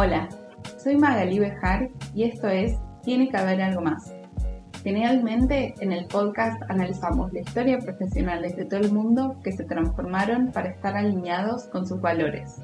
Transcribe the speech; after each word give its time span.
Hola, 0.00 0.28
soy 0.76 0.96
Magali 0.96 1.40
Bejar 1.40 1.90
y 2.14 2.22
esto 2.22 2.46
es 2.46 2.78
Tiene 3.02 3.28
que 3.28 3.36
haber 3.36 3.60
algo 3.60 3.80
más. 3.80 4.14
Generalmente 4.84 5.74
en 5.80 5.90
el 5.90 6.06
podcast 6.06 6.62
analizamos 6.68 7.32
la 7.32 7.40
historia 7.40 7.80
profesional 7.80 8.42
de 8.42 8.64
todo 8.64 8.78
el 8.78 8.92
mundo 8.92 9.40
que 9.42 9.50
se 9.50 9.64
transformaron 9.64 10.52
para 10.52 10.68
estar 10.68 10.96
alineados 10.96 11.64
con 11.64 11.84
sus 11.84 12.00
valores. 12.00 12.62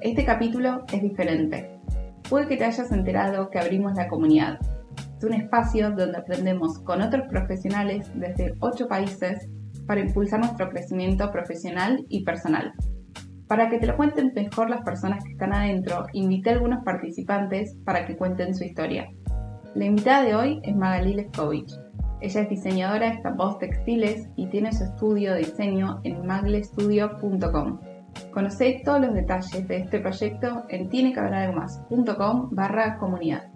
Este 0.00 0.24
capítulo 0.24 0.84
es 0.92 1.00
diferente. 1.00 1.78
Puede 2.28 2.48
que 2.48 2.56
te 2.56 2.64
hayas 2.64 2.90
enterado 2.90 3.50
que 3.50 3.60
abrimos 3.60 3.94
la 3.94 4.08
comunidad. 4.08 4.58
Es 5.16 5.22
un 5.22 5.34
espacio 5.34 5.92
donde 5.92 6.18
aprendemos 6.18 6.80
con 6.80 7.02
otros 7.02 7.28
profesionales 7.28 8.10
desde 8.16 8.56
8 8.58 8.88
países 8.88 9.48
para 9.86 10.00
impulsar 10.00 10.40
nuestro 10.40 10.68
crecimiento 10.70 11.30
profesional 11.30 12.04
y 12.08 12.24
personal. 12.24 12.74
Para 13.48 13.70
que 13.70 13.78
te 13.78 13.86
lo 13.86 13.96
cuenten 13.96 14.32
mejor 14.34 14.68
las 14.68 14.82
personas 14.82 15.24
que 15.24 15.32
están 15.32 15.54
adentro, 15.54 16.04
invité 16.12 16.50
a 16.50 16.52
algunos 16.54 16.84
participantes 16.84 17.74
para 17.86 18.06
que 18.06 18.14
cuenten 18.14 18.54
su 18.54 18.62
historia. 18.62 19.10
La 19.74 19.86
invitada 19.86 20.22
de 20.22 20.34
hoy 20.34 20.60
es 20.64 20.76
Magali 20.76 21.14
Leskovich. 21.14 21.72
Ella 22.20 22.42
es 22.42 22.48
diseñadora 22.50 23.06
de 23.06 23.14
estampados 23.14 23.58
textiles 23.58 24.28
y 24.36 24.48
tiene 24.48 24.70
su 24.72 24.84
estudio 24.84 25.32
de 25.32 25.40
diseño 25.40 26.00
en 26.04 26.26
maglestudio.com. 26.26 27.80
Conoce 28.34 28.82
todos 28.84 29.00
los 29.00 29.14
detalles 29.14 29.66
de 29.66 29.76
este 29.78 30.00
proyecto 30.00 30.64
en 30.68 30.90
tienecaberalgomás.com 30.90 32.50
barra 32.50 32.98
comunidad. 32.98 33.48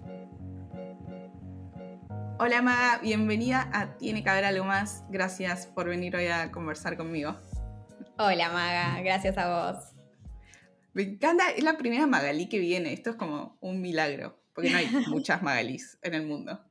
Hola 2.39 2.63
Maga, 2.63 2.99
bienvenida 3.03 3.69
a 3.75 3.99
Tiene 3.99 4.25
que 4.25 4.31
algo 4.31 4.65
más. 4.65 5.05
Gracias 5.11 5.67
por 5.67 5.89
venir 5.89 6.17
hoy 6.17 6.29
a 6.29 6.51
conversar 6.51 6.97
conmigo. 6.97 7.35
Hola 8.25 8.51
Maga, 8.51 9.01
gracias 9.03 9.37
a 9.37 9.73
vos. 9.73 9.85
Me 10.93 11.03
encanta, 11.03 11.51
es 11.51 11.65
la 11.65 11.77
primera 11.77 12.07
Magali 12.07 12.49
que 12.49 12.61
viene, 12.61 12.93
esto 12.93 13.11
es 13.11 13.17
como 13.17 13.59
un 13.61 13.81
milagro, 13.81 14.41
porque 14.55 14.71
no 14.71 14.77
hay 14.77 14.87
muchas 15.09 15.43
Magalis 15.43 15.99
en 16.03 16.15
el 16.15 16.25
mundo. 16.25 16.65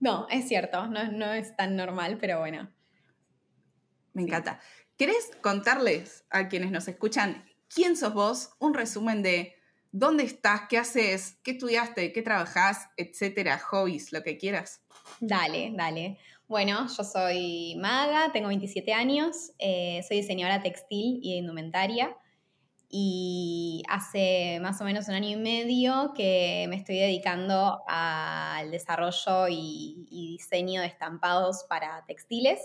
No, 0.00 0.28
es 0.28 0.46
cierto, 0.46 0.86
no, 0.86 1.32
es 1.32 1.56
tan 1.56 1.76
normal, 1.76 2.18
pero 2.20 2.40
bueno. 2.40 2.70
Me 4.12 4.20
encanta. 4.20 4.60
¿Querés 4.98 5.30
contarles 5.40 6.26
a 6.28 6.48
quienes 6.48 6.70
nos 6.70 6.86
escuchan 6.88 7.42
quién 7.74 7.96
sos 7.96 8.12
vos? 8.12 8.50
Un 8.58 8.74
resumen 8.74 9.22
de 9.22 9.56
dónde 9.90 10.24
estás, 10.24 10.64
qué 10.68 10.76
haces, 10.76 11.38
qué 11.42 11.52
estudiaste, 11.52 12.12
qué 12.12 12.20
trabajás, 12.20 12.90
etcétera, 12.98 13.58
hobbies, 13.58 14.12
lo 14.12 14.22
que 14.22 14.36
quieras. 14.36 14.82
Dale, 15.20 15.72
dale. 15.74 16.18
Bueno, 16.48 16.86
yo 16.96 17.04
soy 17.04 17.76
Maga, 17.76 18.32
tengo 18.32 18.48
27 18.48 18.94
años, 18.94 19.52
eh, 19.58 20.00
soy 20.08 20.16
diseñadora 20.16 20.62
textil 20.62 21.20
y 21.22 21.34
indumentaria 21.36 22.16
y 22.88 23.82
hace 23.86 24.58
más 24.62 24.80
o 24.80 24.84
menos 24.84 25.08
un 25.08 25.14
año 25.14 25.28
y 25.28 25.36
medio 25.36 26.14
que 26.16 26.64
me 26.70 26.76
estoy 26.76 26.96
dedicando 26.96 27.82
al 27.86 28.70
desarrollo 28.70 29.46
y, 29.50 30.06
diseño 30.10 30.80
de 30.80 30.86
estampados 30.86 31.66
para 31.68 32.02
textiles. 32.06 32.58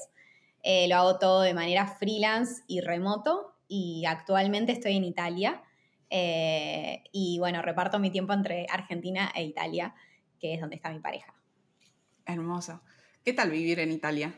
Eh, 0.61 0.87
lo 0.87 0.95
hago 0.95 1.19
todo 1.19 1.41
de 1.41 1.53
manera 1.53 1.85
freelance 1.85 2.63
y 2.67 2.79
remoto 2.79 3.57
y 3.67 4.05
actualmente 4.05 4.71
estoy 4.71 4.95
en 4.95 5.03
Italia 5.03 5.61
eh, 6.09 7.03
y 7.11 7.37
bueno, 7.39 7.61
reparto 7.61 7.99
mi 7.99 8.11
tiempo 8.11 8.31
entre 8.31 8.65
Argentina 8.69 9.29
e 9.35 9.43
Italia, 9.43 9.93
que 10.39 10.53
es 10.53 10.61
donde 10.61 10.77
está 10.77 10.89
mi 10.89 11.01
pareja. 11.01 11.33
Hermoso. 12.25 12.81
¿Qué 13.23 13.31
tal 13.31 13.51
vivir 13.51 13.79
en 13.79 13.91
Italia? 13.93 14.37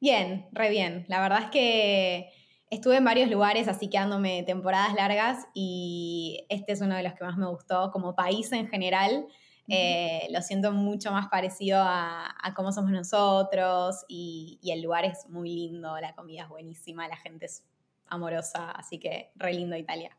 Bien, 0.00 0.46
re 0.50 0.70
bien. 0.70 1.04
La 1.08 1.20
verdad 1.20 1.44
es 1.44 1.50
que 1.50 2.30
estuve 2.68 2.96
en 2.96 3.04
varios 3.04 3.30
lugares 3.30 3.68
así 3.68 3.88
quedándome 3.88 4.42
temporadas 4.42 4.94
largas 4.94 5.46
y 5.54 6.44
este 6.48 6.72
es 6.72 6.80
uno 6.80 6.96
de 6.96 7.04
los 7.04 7.14
que 7.14 7.24
más 7.24 7.36
me 7.36 7.46
gustó. 7.46 7.92
Como 7.92 8.16
país 8.16 8.50
en 8.50 8.66
general, 8.66 9.26
eh, 9.68 10.26
lo 10.30 10.42
siento 10.42 10.72
mucho 10.72 11.12
más 11.12 11.28
parecido 11.28 11.78
a, 11.80 12.34
cómo 12.56 12.72
somos 12.72 12.90
nosotros 12.90 14.04
y, 14.08 14.58
y, 14.62 14.72
el 14.72 14.82
lugar 14.82 15.04
es 15.04 15.28
muy 15.28 15.50
lindo, 15.50 15.96
la 16.00 16.14
comida 16.14 16.42
es 16.42 16.48
buenísima, 16.48 17.06
la 17.06 17.16
gente 17.16 17.46
es 17.46 17.64
amorosa, 18.08 18.72
así 18.72 18.98
que 18.98 19.30
re 19.36 19.54
lindo 19.54 19.76
Italia. 19.76 20.16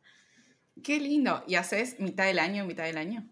Qué 0.84 1.00
lindo. 1.00 1.44
¿Y 1.48 1.56
haces 1.56 2.00
mitad 2.00 2.26
del 2.26 2.40
año, 2.40 2.66
mitad 2.66 2.86
del 2.86 2.98
año? 2.98 3.28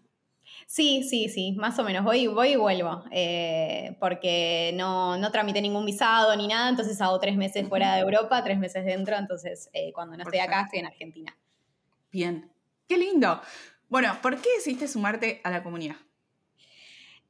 Sí, 0.66 1.02
sí, 1.02 1.28
sí, 1.28 1.52
más 1.52 1.78
o 1.78 1.84
menos. 1.84 2.04
Voy, 2.04 2.26
voy 2.26 2.50
y 2.50 2.56
vuelvo, 2.56 3.04
eh, 3.10 3.96
porque 4.00 4.72
no, 4.74 5.16
no 5.16 5.30
tramité 5.30 5.60
ningún 5.60 5.84
visado 5.86 6.34
ni 6.36 6.48
nada, 6.48 6.68
entonces 6.68 7.00
hago 7.00 7.18
tres 7.20 7.36
meses 7.36 7.68
fuera 7.68 7.94
de 7.94 8.00
Europa, 8.00 8.42
tres 8.42 8.58
meses 8.58 8.84
dentro, 8.84 9.16
entonces 9.16 9.70
eh, 9.72 9.92
cuando 9.92 10.16
no 10.16 10.24
estoy 10.24 10.40
acá 10.40 10.62
estoy 10.62 10.80
en 10.80 10.86
Argentina. 10.86 11.36
Bien, 12.10 12.50
qué 12.88 12.96
lindo. 12.96 13.40
Bueno, 13.88 14.16
¿por 14.22 14.40
qué 14.40 14.48
decidiste 14.56 14.88
sumarte 14.88 15.40
a 15.44 15.50
la 15.50 15.62
comunidad? 15.62 15.96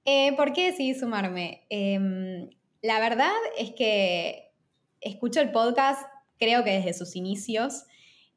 Eh, 0.05 0.35
¿Por 0.37 0.53
qué 0.53 0.67
decidí 0.71 0.95
sumarme? 0.95 1.67
Em, 1.69 2.49
la 2.81 3.01
verdad 3.01 3.33
es 3.59 3.73
que 3.73 4.53
escucho 5.01 5.41
el 5.41 5.51
podcast, 5.51 6.01
creo 6.39 6.65
que 6.65 6.71
desde 6.71 6.95
sus 6.95 7.17
inicios 7.17 7.85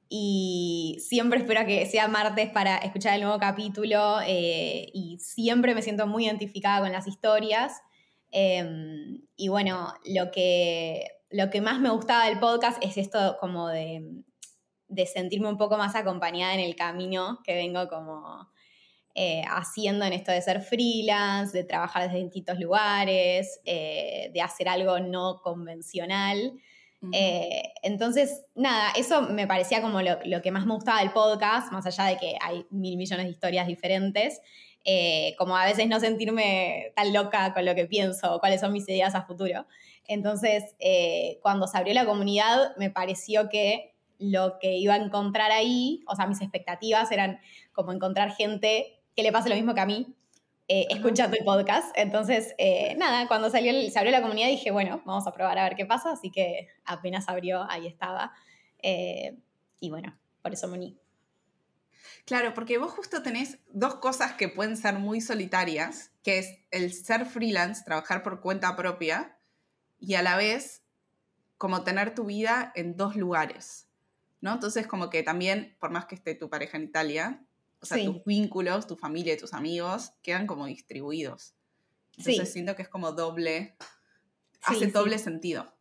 y 0.09 0.97
siempre 1.07 1.39
espero 1.39 1.65
que 1.67 1.85
sea 1.85 2.07
martes 2.07 2.49
para 2.49 2.77
escuchar 2.77 3.13
el 3.13 3.21
nuevo 3.21 3.37
capítulo 3.37 4.17
eh, 4.25 4.89
y 4.91 5.19
siempre 5.19 5.75
me 5.75 5.83
siento 5.83 6.07
muy 6.07 6.25
identificada 6.25 6.81
con 6.81 6.91
las 6.91 7.07
historias. 7.07 7.79
Em, 8.31 9.21
y 9.35 9.47
bueno, 9.49 9.93
lo 10.05 10.31
que, 10.31 11.07
lo 11.29 11.51
que 11.51 11.61
más 11.61 11.79
me 11.79 11.91
gustaba 11.91 12.25
del 12.25 12.39
podcast 12.39 12.83
es 12.83 12.97
esto 12.97 13.37
como 13.39 13.67
de, 13.67 14.03
de 14.87 15.05
sentirme 15.05 15.47
un 15.47 15.57
poco 15.57 15.77
más 15.77 15.95
acompañada 15.95 16.55
en 16.55 16.59
el 16.61 16.75
camino 16.75 17.39
que 17.43 17.53
vengo 17.53 17.87
como 17.87 18.49
eh, 19.15 19.43
haciendo 19.47 20.05
en 20.05 20.13
esto 20.13 20.31
de 20.31 20.41
ser 20.41 20.61
freelance, 20.61 21.55
de 21.57 21.63
trabajar 21.63 22.03
desde 22.03 22.23
distintos 22.23 22.59
lugares, 22.59 23.59
eh, 23.65 24.31
de 24.33 24.41
hacer 24.41 24.69
algo 24.69 24.99
no 24.99 25.41
convencional. 25.41 26.53
Eh, 27.13 27.63
entonces, 27.81 28.45
nada, 28.55 28.91
eso 28.95 29.21
me 29.21 29.47
parecía 29.47 29.81
como 29.81 30.01
lo, 30.01 30.41
que 30.41 30.51
más 30.51 30.65
me 30.65 30.73
gustaba 30.73 30.99
del 30.99 31.11
podcast, 31.11 31.71
más 31.71 31.85
allá 31.85 32.05
de 32.05 32.17
que 32.17 32.35
hay 32.41 32.65
mil 32.69 32.97
millones 32.97 33.25
de 33.25 33.31
historias 33.31 33.67
diferentes, 33.67 34.41
eh, 34.83 35.33
como 35.37 35.55
a 35.55 35.65
veces 35.65 35.87
no 35.87 35.99
sentirme 35.99 36.91
tan 36.95 37.13
loca 37.13 37.53
con 37.53 37.65
lo 37.65 37.75
que 37.75 37.85
pienso 37.85 38.35
o 38.35 38.39
cuáles 38.39 38.61
son 38.61 38.73
mis 38.73 38.87
ideas 38.89 39.15
a 39.15 39.23
futuro. 39.23 39.65
Entonces, 40.07 40.75
eh, 40.79 41.39
cuando 41.41 41.67
se 41.67 41.77
abrió 41.77 41.93
la 41.93 42.05
comunidad, 42.05 42.75
me 42.77 42.89
pareció 42.89 43.49
que 43.49 43.93
lo 44.17 44.59
que 44.59 44.75
iba 44.75 44.95
a 44.95 44.97
encontrar 44.97 45.51
ahí, 45.51 46.03
o 46.07 46.15
sea, 46.15 46.27
mis 46.27 46.41
expectativas 46.41 47.11
eran 47.11 47.39
como 47.71 47.93
encontrar 47.93 48.31
gente 48.31 48.99
que 49.15 49.23
le 49.23 49.31
pase 49.31 49.49
lo 49.49 49.55
mismo 49.55 49.73
que 49.73 49.81
a 49.81 49.85
mí, 49.85 50.15
eh, 50.71 50.85
escuchando 50.91 51.35
el 51.35 51.43
podcast. 51.43 51.91
Entonces, 51.97 52.53
eh, 52.59 52.93
nada, 52.95 53.27
cuando 53.27 53.49
salió 53.49 53.73
se 53.89 53.97
abrió 53.97 54.11
la 54.11 54.21
comunidad 54.21 54.49
dije, 54.49 54.69
bueno, 54.69 55.01
vamos 55.03 55.25
a 55.25 55.33
probar 55.33 55.57
a 55.57 55.63
ver 55.63 55.75
qué 55.75 55.87
pasa. 55.87 56.11
Así 56.11 56.29
que 56.29 56.67
apenas 56.85 57.27
abrió, 57.27 57.65
ahí 57.67 57.87
estaba. 57.87 58.33
Eh, 58.83 59.35
y 59.79 59.89
bueno, 59.89 60.15
por 60.43 60.53
eso 60.53 60.67
me 60.67 60.75
uní. 60.75 60.99
Claro, 62.25 62.53
porque 62.53 62.77
vos 62.77 62.91
justo 62.91 63.23
tenés 63.23 63.57
dos 63.69 63.95
cosas 63.95 64.33
que 64.33 64.47
pueden 64.47 64.77
ser 64.77 64.99
muy 64.99 65.21
solitarias, 65.21 66.11
que 66.21 66.37
es 66.37 66.59
el 66.69 66.93
ser 66.93 67.25
freelance, 67.25 67.83
trabajar 67.83 68.21
por 68.21 68.39
cuenta 68.39 68.75
propia, 68.75 69.39
y 69.99 70.13
a 70.13 70.21
la 70.21 70.37
vez 70.37 70.83
como 71.57 71.83
tener 71.83 72.13
tu 72.13 72.25
vida 72.25 72.71
en 72.75 72.95
dos 72.95 73.15
lugares, 73.15 73.89
¿no? 74.39 74.53
Entonces 74.53 74.85
como 74.85 75.09
que 75.09 75.23
también, 75.23 75.75
por 75.79 75.89
más 75.89 76.05
que 76.05 76.13
esté 76.13 76.35
tu 76.35 76.47
pareja 76.47 76.77
en 76.77 76.83
Italia, 76.83 77.43
o 77.81 77.85
sea, 77.85 78.03
tus 78.03 78.23
vínculos, 78.25 78.87
tu 78.87 78.95
familia 78.95 79.33
y 79.33 79.37
tus 79.37 79.53
amigos 79.53 80.11
quedan 80.21 80.47
como 80.47 80.65
distribuidos. 80.65 81.53
Entonces 82.17 82.51
siento 82.51 82.75
que 82.75 82.81
es 82.81 82.89
como 82.89 83.13
doble, 83.13 83.75
hace 84.63 84.87
doble 84.87 85.17
sentido. 85.17 85.73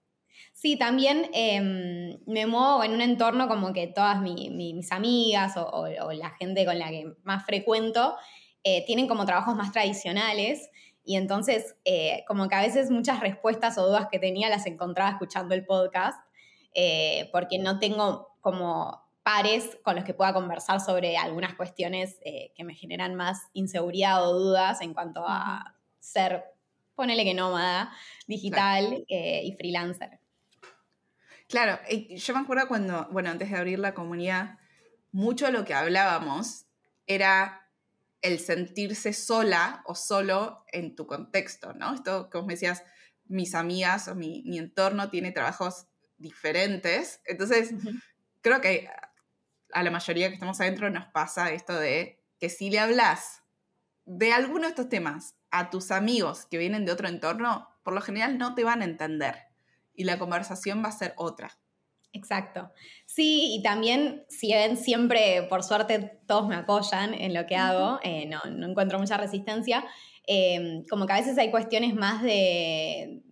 Sí, 0.52 0.76
también 0.76 1.30
em, 1.34 2.18
me 2.26 2.46
muevo 2.46 2.82
en 2.82 2.92
un 2.92 3.00
entorno 3.00 3.48
como 3.48 3.72
que 3.72 3.86
todas 3.88 4.20
mis 4.20 4.92
amigas 4.92 5.54
o, 5.56 5.86
la 6.12 6.30
gente 6.30 6.64
con 6.64 6.78
la 6.78 6.90
que 6.90 7.12
más 7.22 7.44
frecuento 7.44 8.16
eh, 8.64 8.84
tienen 8.86 9.06
como 9.06 9.24
trabajos 9.24 9.54
más 9.56 9.72
tradicionales 9.72 10.68
y 11.04 11.16
entonces 11.16 11.76
eh, 11.84 12.24
como 12.26 12.48
que 12.48 12.56
a 12.56 12.60
veces 12.60 12.90
muchas 12.90 13.20
respuestas 13.20 13.78
o 13.78 13.86
dudas 13.86 14.08
que 14.10 14.18
tenía 14.18 14.48
las 14.48 14.66
encontraba 14.66 15.10
escuchando 15.10 15.54
el 15.54 15.64
podcast 15.64 16.18
eh, 16.74 17.28
porque 17.32 17.58
no 17.58 17.78
tengo 17.78 18.36
como 18.40 19.07
pares 19.28 19.76
con 19.82 19.94
los 19.94 20.06
que 20.06 20.14
pueda 20.14 20.32
conversar 20.32 20.80
sobre 20.80 21.18
algunas 21.18 21.52
cuestiones 21.52 22.16
eh, 22.24 22.50
que 22.56 22.64
me 22.64 22.74
generan 22.74 23.14
más 23.14 23.42
inseguridad 23.52 24.26
o 24.26 24.32
dudas 24.32 24.80
en 24.80 24.94
cuanto 24.94 25.22
a 25.28 25.76
ser, 26.00 26.44
ponele 26.94 27.24
que 27.24 27.34
nómada, 27.34 27.92
digital 28.26 29.04
eh, 29.06 29.42
y 29.44 29.52
freelancer. 29.52 30.18
Claro, 31.46 31.78
yo 31.90 32.34
me 32.34 32.40
acuerdo 32.40 32.68
cuando, 32.68 33.06
bueno, 33.10 33.28
antes 33.28 33.50
de 33.50 33.58
abrir 33.58 33.78
la 33.78 33.92
comunidad, 33.92 34.58
mucho 35.12 35.44
de 35.44 35.52
lo 35.52 35.66
que 35.66 35.74
hablábamos 35.74 36.64
era 37.06 37.68
el 38.22 38.38
sentirse 38.38 39.12
sola 39.12 39.82
o 39.84 39.94
solo 39.94 40.64
en 40.72 40.96
tu 40.96 41.06
contexto, 41.06 41.74
¿no? 41.74 41.94
Esto 41.94 42.30
que 42.30 42.38
vos 42.38 42.46
me 42.46 42.54
decías, 42.54 42.82
mis 43.26 43.54
amigas 43.54 44.08
o 44.08 44.14
mi, 44.14 44.56
entorno 44.56 45.10
tiene 45.10 45.32
trabajos 45.32 45.86
diferentes. 46.16 47.20
Entonces, 47.26 47.74
creo 48.40 48.62
que 48.62 48.88
a 49.72 49.82
la 49.82 49.90
mayoría 49.90 50.28
que 50.28 50.34
estamos 50.34 50.60
adentro 50.60 50.90
nos 50.90 51.06
pasa 51.06 51.52
esto 51.52 51.78
de 51.78 52.22
que 52.38 52.48
si 52.48 52.70
le 52.70 52.78
hablas 52.78 53.42
de 54.04 54.32
alguno 54.32 54.62
de 54.62 54.68
estos 54.68 54.88
temas 54.88 55.34
a 55.50 55.70
tus 55.70 55.90
amigos 55.90 56.46
que 56.46 56.58
vienen 56.58 56.84
de 56.84 56.92
otro 56.92 57.08
entorno, 57.08 57.68
por 57.82 57.94
lo 57.94 58.00
general 58.00 58.38
no 58.38 58.54
te 58.54 58.64
van 58.64 58.82
a 58.82 58.84
entender 58.84 59.34
y 59.94 60.04
la 60.04 60.18
conversación 60.18 60.82
va 60.82 60.88
a 60.88 60.92
ser 60.92 61.14
otra. 61.16 61.58
Exacto. 62.12 62.72
Sí, 63.04 63.54
y 63.54 63.62
también, 63.62 64.24
si 64.28 64.52
ven, 64.52 64.76
siempre, 64.76 65.42
por 65.48 65.62
suerte, 65.62 66.20
todos 66.26 66.48
me 66.48 66.56
apoyan 66.56 67.14
en 67.14 67.34
lo 67.34 67.46
que 67.46 67.56
hago, 67.56 67.98
eh, 68.02 68.26
no, 68.26 68.40
encuentro 68.66 68.98
mucha 68.98 69.16
resistencia. 69.16 69.84
Em, 70.26 70.84
como 70.86 71.06
que 71.06 71.12
a 71.12 71.16
veces 71.16 71.36
hay 71.38 71.50
cuestiones 71.50 71.94
más 71.94 72.22
de, 72.22 73.22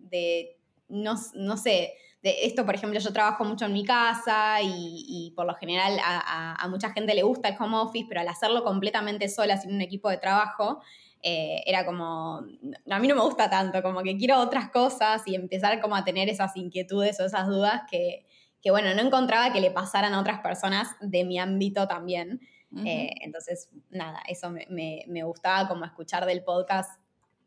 no, 0.89 1.57
sé, 1.57 1.93
de 2.27 2.45
esto, 2.45 2.65
por 2.65 2.75
ejemplo, 2.75 2.99
yo 2.99 3.13
trabajo 3.13 3.45
mucho 3.45 3.65
en 3.65 3.73
mi 3.73 3.85
casa 3.85 4.57
y, 4.61 5.31
por 5.33 5.45
lo 5.45 5.55
general 5.55 5.97
a, 6.03 6.67
mucha 6.69 6.91
gente 6.91 7.15
le 7.15 7.23
gusta 7.23 7.47
el 7.47 7.55
home 7.57 7.77
office, 7.77 8.05
pero 8.09 8.19
al 8.19 8.27
hacerlo 8.27 8.65
completamente 8.65 9.29
sola, 9.29 9.55
sin 9.55 9.73
un 9.73 9.81
equipo 9.81 10.09
de 10.09 10.17
trabajo, 10.17 10.81
eh, 11.23 11.63
era 11.65 11.85
como, 11.85 12.41
a 12.89 12.99
mí 12.99 13.07
no 13.07 13.15
me 13.15 13.21
gusta 13.21 13.49
tanto, 13.49 13.81
como 13.81 14.03
que 14.03 14.17
quiero 14.17 14.39
otras 14.39 14.69
cosas 14.71 15.23
y 15.25 15.35
empezar 15.35 15.79
como 15.79 15.95
a 15.95 16.03
tener 16.03 16.27
esas 16.27 16.55
inquietudes 16.57 17.17
o 17.21 17.25
esas 17.25 17.47
dudas 17.47 17.83
que, 17.89 18.25
que 18.61 18.71
bueno, 18.71 18.93
no 18.93 19.01
encontraba 19.01 19.53
que 19.53 19.61
le 19.61 19.71
pasaran 19.71 20.13
a 20.13 20.19
otras 20.19 20.41
personas 20.41 20.89
de 20.99 21.23
mi 21.23 21.39
ámbito 21.39 21.87
también. 21.87 22.41
Eh, 22.85 23.11
entonces, 23.21 23.69
nada, 23.89 24.21
eso 24.27 24.51
me, 24.51 25.23
gustaba 25.23 25.69
como 25.69 25.85
escuchar 25.85 26.25
del 26.25 26.43
podcast 26.43 26.99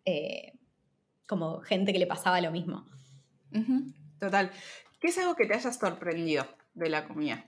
eh, 0.07 0.55
como 1.27 1.61
gente 1.61 1.93
que 1.93 1.99
le 1.99 2.07
pasaba 2.07 2.41
lo 2.41 2.51
mismo. 2.51 2.87
Total. 4.21 4.51
¿Qué 5.01 5.09
es 5.09 5.19
algo 5.19 5.35
que 5.35 5.47
te 5.47 5.55
haya 5.55 5.73
sorprendido 5.73 6.47
de 6.75 6.89
la 6.91 7.09
comida? 7.09 7.47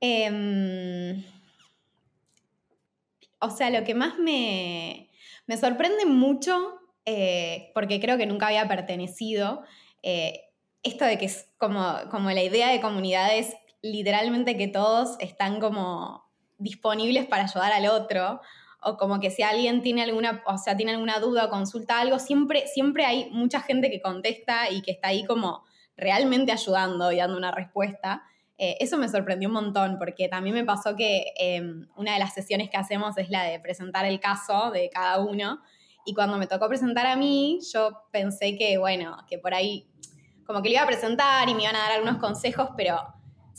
Em, 0.00 1.22
o 3.38 3.50
sea, 3.50 3.70
lo 3.70 3.84
que 3.84 3.94
más 3.94 4.18
me, 4.18 5.10
sorprende 5.60 6.06
mucho, 6.06 6.80
eh, 7.04 7.70
porque 7.74 8.00
creo 8.00 8.16
que 8.16 8.26
nunca 8.26 8.46
había 8.46 8.66
pertenecido, 8.66 9.62
esto 10.82 11.04
de 11.04 11.18
que 11.18 11.26
es 11.26 11.46
como, 11.58 11.98
como 12.10 12.30
la 12.30 12.42
idea 12.42 12.68
de 12.68 12.80
comunidad 12.80 13.36
es 13.36 13.54
literalmente 13.82 14.56
que 14.56 14.68
todos 14.68 15.16
están 15.20 15.60
como 15.60 16.24
disponibles 16.58 17.26
para 17.26 17.44
ayudar 17.44 17.72
al 17.72 17.86
otro 17.86 18.40
o 18.82 18.96
como 18.96 19.20
que 19.20 19.30
si 19.30 19.42
alguien 19.42 19.82
tiene 19.82 20.02
alguna, 20.02 20.42
o 20.46 20.58
sea, 20.58 20.76
tiene 20.76 20.92
alguna 20.92 21.18
duda 21.18 21.46
o 21.46 21.50
consulta 21.50 22.00
algo, 22.00 22.18
siempre, 22.18 22.66
siempre 22.66 23.04
hay 23.04 23.30
mucha 23.30 23.60
gente 23.60 23.90
que 23.90 24.00
contesta 24.00 24.70
y 24.70 24.82
que 24.82 24.92
está 24.92 25.08
ahí 25.08 25.24
como 25.24 25.64
realmente 25.96 26.52
ayudando 26.52 27.12
y 27.12 27.16
dando 27.16 27.36
una 27.36 27.50
respuesta. 27.50 28.22
Eh, 28.56 28.76
eso 28.80 28.98
me 28.98 29.08
sorprendió 29.08 29.48
un 29.48 29.54
montón 29.54 29.98
porque 29.98 30.28
también 30.28 30.54
me 30.54 30.64
pasó 30.64 30.96
que 30.96 31.32
em, 31.38 31.88
una 31.96 32.14
de 32.14 32.18
las 32.18 32.34
sesiones 32.34 32.70
que 32.70 32.76
hacemos 32.76 33.16
es 33.18 33.30
la 33.30 33.44
de 33.44 33.60
presentar 33.60 34.04
el 34.04 34.20
caso 34.20 34.70
de 34.70 34.90
cada 34.90 35.18
uno 35.18 35.60
y 36.04 36.14
cuando 36.14 36.38
me 36.38 36.46
tocó 36.46 36.68
presentar 36.68 37.06
a 37.06 37.16
mí, 37.16 37.60
yo 37.72 38.02
pensé 38.10 38.56
que, 38.56 38.78
bueno, 38.78 39.16
que 39.28 39.38
por 39.38 39.54
ahí 39.54 39.86
como 40.46 40.62
que 40.62 40.68
le 40.68 40.74
iba 40.74 40.82
a 40.82 40.86
presentar 40.86 41.48
y 41.48 41.54
me 41.54 41.62
iban 41.62 41.76
a 41.76 41.80
dar 41.80 41.92
algunos 41.92 42.16
consejos, 42.16 42.70
pero 42.76 42.98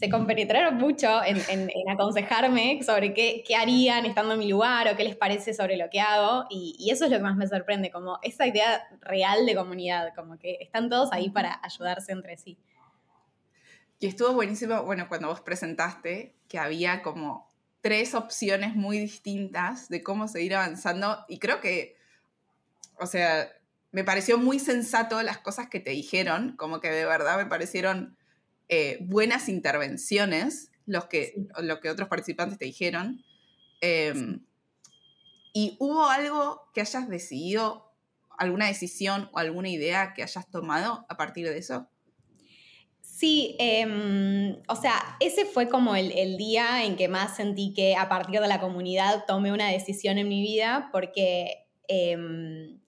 se 0.01 0.09
compenetraron 0.09 0.77
mucho 0.77 1.21
en, 1.24 1.69
aconsejarme 1.88 2.81
sobre 2.81 3.13
qué, 3.13 3.44
harían 3.56 4.03
estando 4.07 4.33
en 4.33 4.39
mi 4.39 4.50
lugar 4.50 4.88
o 4.92 4.98
qué 4.98 5.03
les 5.03 5.15
parece 5.15 5.53
sobre 5.53 5.77
lo 5.77 5.92
que 5.92 6.00
hago. 6.00 6.48
Y, 6.50 6.89
eso 6.92 7.06
es 7.06 7.12
lo 7.12 7.18
que 7.18 7.24
más 7.24 7.38
me 7.38 7.48
sorprende, 7.48 7.92
como 7.92 8.18
esa 8.24 8.48
idea 8.48 8.81
real 9.01 9.45
de 9.45 9.53
comunidad, 9.53 10.12
como 10.15 10.39
que 10.39 10.57
están 10.59 10.89
todos 10.89 11.09
ahí 11.12 11.30
para 11.30 11.62
ayudarse 11.62 12.13
entre 12.13 12.36
sí. 12.38 12.57
Y 14.00 14.07
estuvo 14.07 14.33
buenísimo, 14.33 14.81
bueno, 14.81 15.07
cuando 15.07 15.27
vos 15.27 15.42
presentaste, 15.42 16.33
que 16.48 16.57
había 16.57 17.03
como 17.03 17.48
tres 17.81 18.15
opciones 18.15 18.75
muy 18.75 18.98
distintas 18.98 19.88
de 19.88 20.01
cómo 20.01 20.27
seguir 20.27 20.56
avanzando. 20.56 21.24
Y 21.27 21.38
creo 21.38 21.62
que, 21.62 21.95
o 23.00 23.06
sea, 23.06 23.51
me 23.92 24.03
pareció 24.03 24.39
muy 24.39 24.57
sensato 24.57 25.21
las 25.21 25.38
cosas 25.38 25.68
que 25.69 25.80
te 25.80 25.92
dijeron, 25.92 26.56
como 26.57 26.80
que 26.80 26.89
de 26.89 27.06
verdad 27.06 27.38
me 27.38 27.45
parecieron 27.45 28.18
eh, 28.69 28.97
buenas 29.01 29.49
intervenciones 29.49 30.71
los 30.85 31.05
que, 31.05 31.33
lo 31.59 31.79
que 31.79 31.89
otros 31.89 32.07
participantes 32.07 32.57
te 32.57 32.65
dijeron. 32.65 33.23
Em, 33.81 34.45
¿Y 35.53 35.75
hubo 35.79 36.05
algo 36.05 36.69
que 36.73 36.81
hayas 36.81 37.09
decidido, 37.09 37.91
alguna 38.37 38.67
decisión 38.67 39.29
o 39.33 39.39
alguna 39.39 39.69
idea 39.69 40.13
que 40.13 40.23
hayas 40.23 40.49
tomado 40.49 41.05
a 41.09 41.17
partir 41.17 41.47
de 41.47 41.57
eso? 41.57 41.89
Sí, 43.01 43.55
em, 43.59 44.57
o 44.67 44.75
sea, 44.75 45.17
ese 45.19 45.45
fue 45.45 45.67
como 45.67 45.95
el, 45.95 46.37
día 46.37 46.83
en 46.85 46.95
que 46.95 47.07
más 47.07 47.35
sentí 47.35 47.73
que 47.73 47.95
a 47.95 48.09
partir 48.09 48.39
de 48.39 48.47
la 48.47 48.59
comunidad 48.59 49.25
tomé 49.27 49.51
una 49.51 49.67
decisión 49.67 50.17
en 50.17 50.27
mi 50.27 50.41
vida, 50.41 50.89
porque 50.91 51.67
em, 51.87 52.79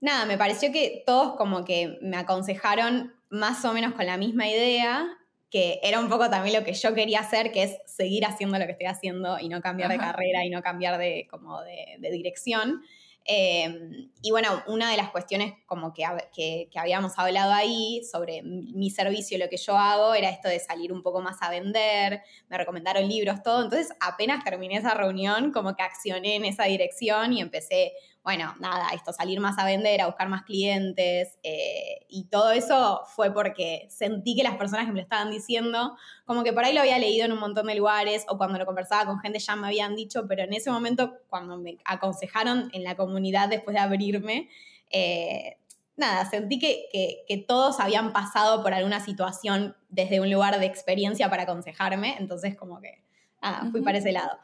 nada, 0.00 0.26
me 0.26 0.36
pareció 0.36 0.72
que 0.72 1.02
todos 1.06 1.36
como 1.36 1.64
que 1.64 1.98
me 2.02 2.16
aconsejaron 2.16 3.14
más 3.32 3.64
o 3.64 3.72
menos 3.72 3.94
con 3.94 4.04
la 4.04 4.18
misma 4.18 4.46
idea, 4.46 5.08
que 5.50 5.80
era 5.82 6.00
un 6.00 6.10
poco 6.10 6.28
también 6.28 6.54
lo 6.54 6.64
que 6.64 6.74
yo 6.74 6.94
quería 6.94 7.20
hacer, 7.20 7.50
que 7.50 7.62
es 7.62 7.78
seguir 7.86 8.26
haciendo 8.26 8.58
lo 8.58 8.66
que 8.66 8.72
estoy 8.72 8.86
haciendo 8.86 9.38
y 9.38 9.48
no 9.48 9.62
cambiar 9.62 9.90
de 9.90 9.96
carrera 9.96 10.44
y 10.44 10.50
no 10.50 10.62
cambiar 10.62 10.98
de, 10.98 11.26
como 11.30 11.62
de, 11.62 12.10
dirección. 12.10 12.82
Em, 13.24 14.10
y 14.20 14.30
bueno, 14.32 14.62
una 14.66 14.90
de 14.90 14.98
las 14.98 15.10
cuestiones 15.10 15.54
como 15.64 15.94
que, 15.94 16.04
que, 16.34 16.78
habíamos 16.78 17.18
hablado 17.18 17.52
ahí 17.52 18.02
sobre 18.04 18.42
mi 18.42 18.90
servicio, 18.90 19.38
lo 19.38 19.48
que 19.48 19.56
yo 19.56 19.78
hago, 19.78 20.14
era 20.14 20.28
esto 20.28 20.48
de 20.48 20.58
salir 20.58 20.92
un 20.92 21.02
poco 21.02 21.22
más 21.22 21.40
a 21.40 21.48
vender, 21.48 22.20
me 22.48 22.58
recomendaron 22.58 23.08
libros, 23.08 23.42
todo. 23.42 23.62
Entonces, 23.62 23.96
apenas 24.00 24.44
terminé 24.44 24.76
esa 24.76 24.92
reunión, 24.92 25.52
como 25.52 25.74
que 25.74 25.82
accioné 25.82 26.36
en 26.36 26.44
esa 26.44 26.64
dirección 26.64 27.32
y 27.32 27.40
empecé 27.40 27.92
bueno, 28.24 28.54
nada, 28.60 28.90
esto, 28.94 29.12
salir 29.12 29.40
más 29.40 29.58
a 29.58 29.64
vender, 29.64 30.00
a 30.00 30.06
buscar 30.06 30.28
más 30.28 30.44
clientes, 30.44 31.38
eh, 31.42 32.06
y 32.08 32.24
todo 32.24 32.52
eso 32.52 33.02
fue 33.06 33.34
porque 33.34 33.88
sentí 33.90 34.36
que 34.36 34.44
las 34.44 34.56
personas 34.56 34.86
que 34.86 34.92
me 34.92 34.98
lo 34.98 35.02
estaban 35.02 35.30
diciendo, 35.30 35.96
como 36.24 36.44
que 36.44 36.52
por 36.52 36.64
ahí 36.64 36.72
lo 36.72 36.80
había 36.80 36.98
leído 36.98 37.24
en 37.24 37.32
un 37.32 37.40
montón 37.40 37.66
de 37.66 37.74
lugares, 37.74 38.24
o 38.28 38.38
cuando 38.38 38.58
lo 38.58 38.66
conversaba 38.66 39.06
con 39.06 39.18
gente 39.18 39.40
ya 39.40 39.56
me 39.56 39.66
habían 39.66 39.96
dicho, 39.96 40.26
pero 40.28 40.44
en 40.44 40.52
ese 40.52 40.70
momento, 40.70 41.14
cuando 41.28 41.58
me 41.58 41.78
aconsejaron 41.84 42.70
en 42.72 42.84
la 42.84 42.96
comunidad 42.96 43.48
después 43.48 43.74
de 43.74 43.80
abrirme, 43.80 44.48
eh, 44.90 45.56
nada, 45.96 46.24
sentí 46.30 46.60
que, 46.60 47.24
que, 47.26 47.38
todos 47.38 47.80
habían 47.80 48.12
pasado 48.12 48.62
por 48.62 48.72
alguna 48.72 49.00
situación 49.00 49.76
desde 49.88 50.20
un 50.20 50.30
lugar 50.30 50.60
de 50.60 50.66
experiencia 50.66 51.28
para 51.28 51.42
aconsejarme, 51.42 52.16
entonces 52.20 52.54
como 52.54 52.80
que, 52.80 53.02
nada, 53.42 53.68
fui 53.72 53.82
para 53.82 53.98
ese 53.98 54.12
lado. 54.12 54.38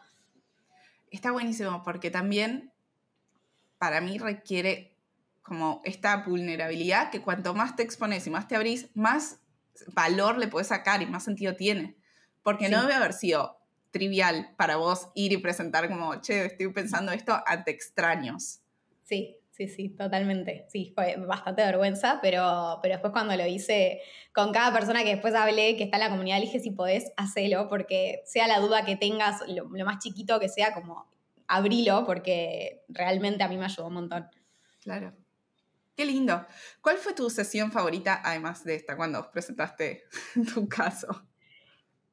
Está 1.13 1.31
buenísimo 1.31 1.83
porque 1.85 2.11
también 2.11 2.73
para 3.79 4.01
mí 4.01 4.19
requiere 4.19 4.97
como 5.43 5.81
esta 5.85 6.25
vulnerabilidad 6.25 7.11
que 7.11 7.23
cuanto 7.23 7.55
más 7.55 7.75
te 7.75 7.83
expones 7.83 8.27
y 8.27 8.31
más 8.31 8.49
te 8.49 8.57
abrís, 8.57 8.91
más 8.95 9.41
valor 9.95 10.37
le 10.39 10.49
puedes 10.49 10.69
sacar 10.69 11.01
y 11.03 11.07
más 11.07 11.25
sentido 11.25 11.57
tiene. 11.57 11.97
Porque 12.43 12.69
no 12.69 12.83
debe 12.83 12.95
haber 12.95 13.13
sido 13.13 13.59
trivial 13.91 14.55
para 14.57 14.77
vos 14.77 15.09
ir 15.15 15.33
y 15.33 15.39
presentar 15.39 15.89
como, 15.89 16.21
che, 16.21 16.47
estoy 16.47 16.69
pensando 16.73 17.13
esto 17.13 17.41
ante 17.47 17.71
extraños. 17.71 18.61
Sí, 19.05 19.37
sí, 19.51 19.69
sí, 19.69 19.89
totalmente. 19.89 20.67
Sí, 20.69 20.93
fue 20.95 21.17
bastante 21.17 21.63
vergüenza, 21.63 22.19
pero, 22.21 22.79
pero 22.83 22.95
después 22.95 23.13
cuando 23.13 23.35
lo 23.37 23.47
hice 23.47 24.01
con 24.35 24.53
cada 24.53 24.73
persona 24.73 25.03
que 25.03 25.11
después 25.11 25.35
hablé, 25.35 25.77
que 25.77 25.85
está 25.85 25.97
en 25.97 26.05
la 26.05 26.11
comunidad, 26.11 26.41
dije 26.41 26.61
si 26.61 26.71
podés, 26.71 27.13
hacelo, 27.17 27.69
porque 27.69 28.23
sea 28.27 28.47
la 28.47 28.61
duda 28.61 28.85
que 28.85 28.97
tengas, 28.97 29.41
lo, 29.49 29.65
lo 29.65 29.85
más 29.85 29.99
chiquito 29.99 30.39
que 30.39 30.49
sea, 30.49 30.75
como 30.75 31.07
abrilo 31.49 32.05
porque 32.07 32.85
realmente 32.89 33.43
a 33.43 33.49
mí 33.49 33.57
me 33.57 33.65
ayudó 33.65 33.89
un 33.89 33.95
montón. 33.95 34.29
Claro. 34.81 35.13
Qué 35.97 36.07
lindo. 36.07 36.47
¿Cuál 36.81 36.99
fue 36.99 37.13
tu 37.13 37.29
sesión 37.29 37.73
favorita, 37.73 38.21
además 38.25 38.63
de 38.63 38.77
esta, 38.77 38.97
cuando 38.97 39.31
presentaste 39.33 40.05
tu 40.55 40.69
caso? 40.69 41.09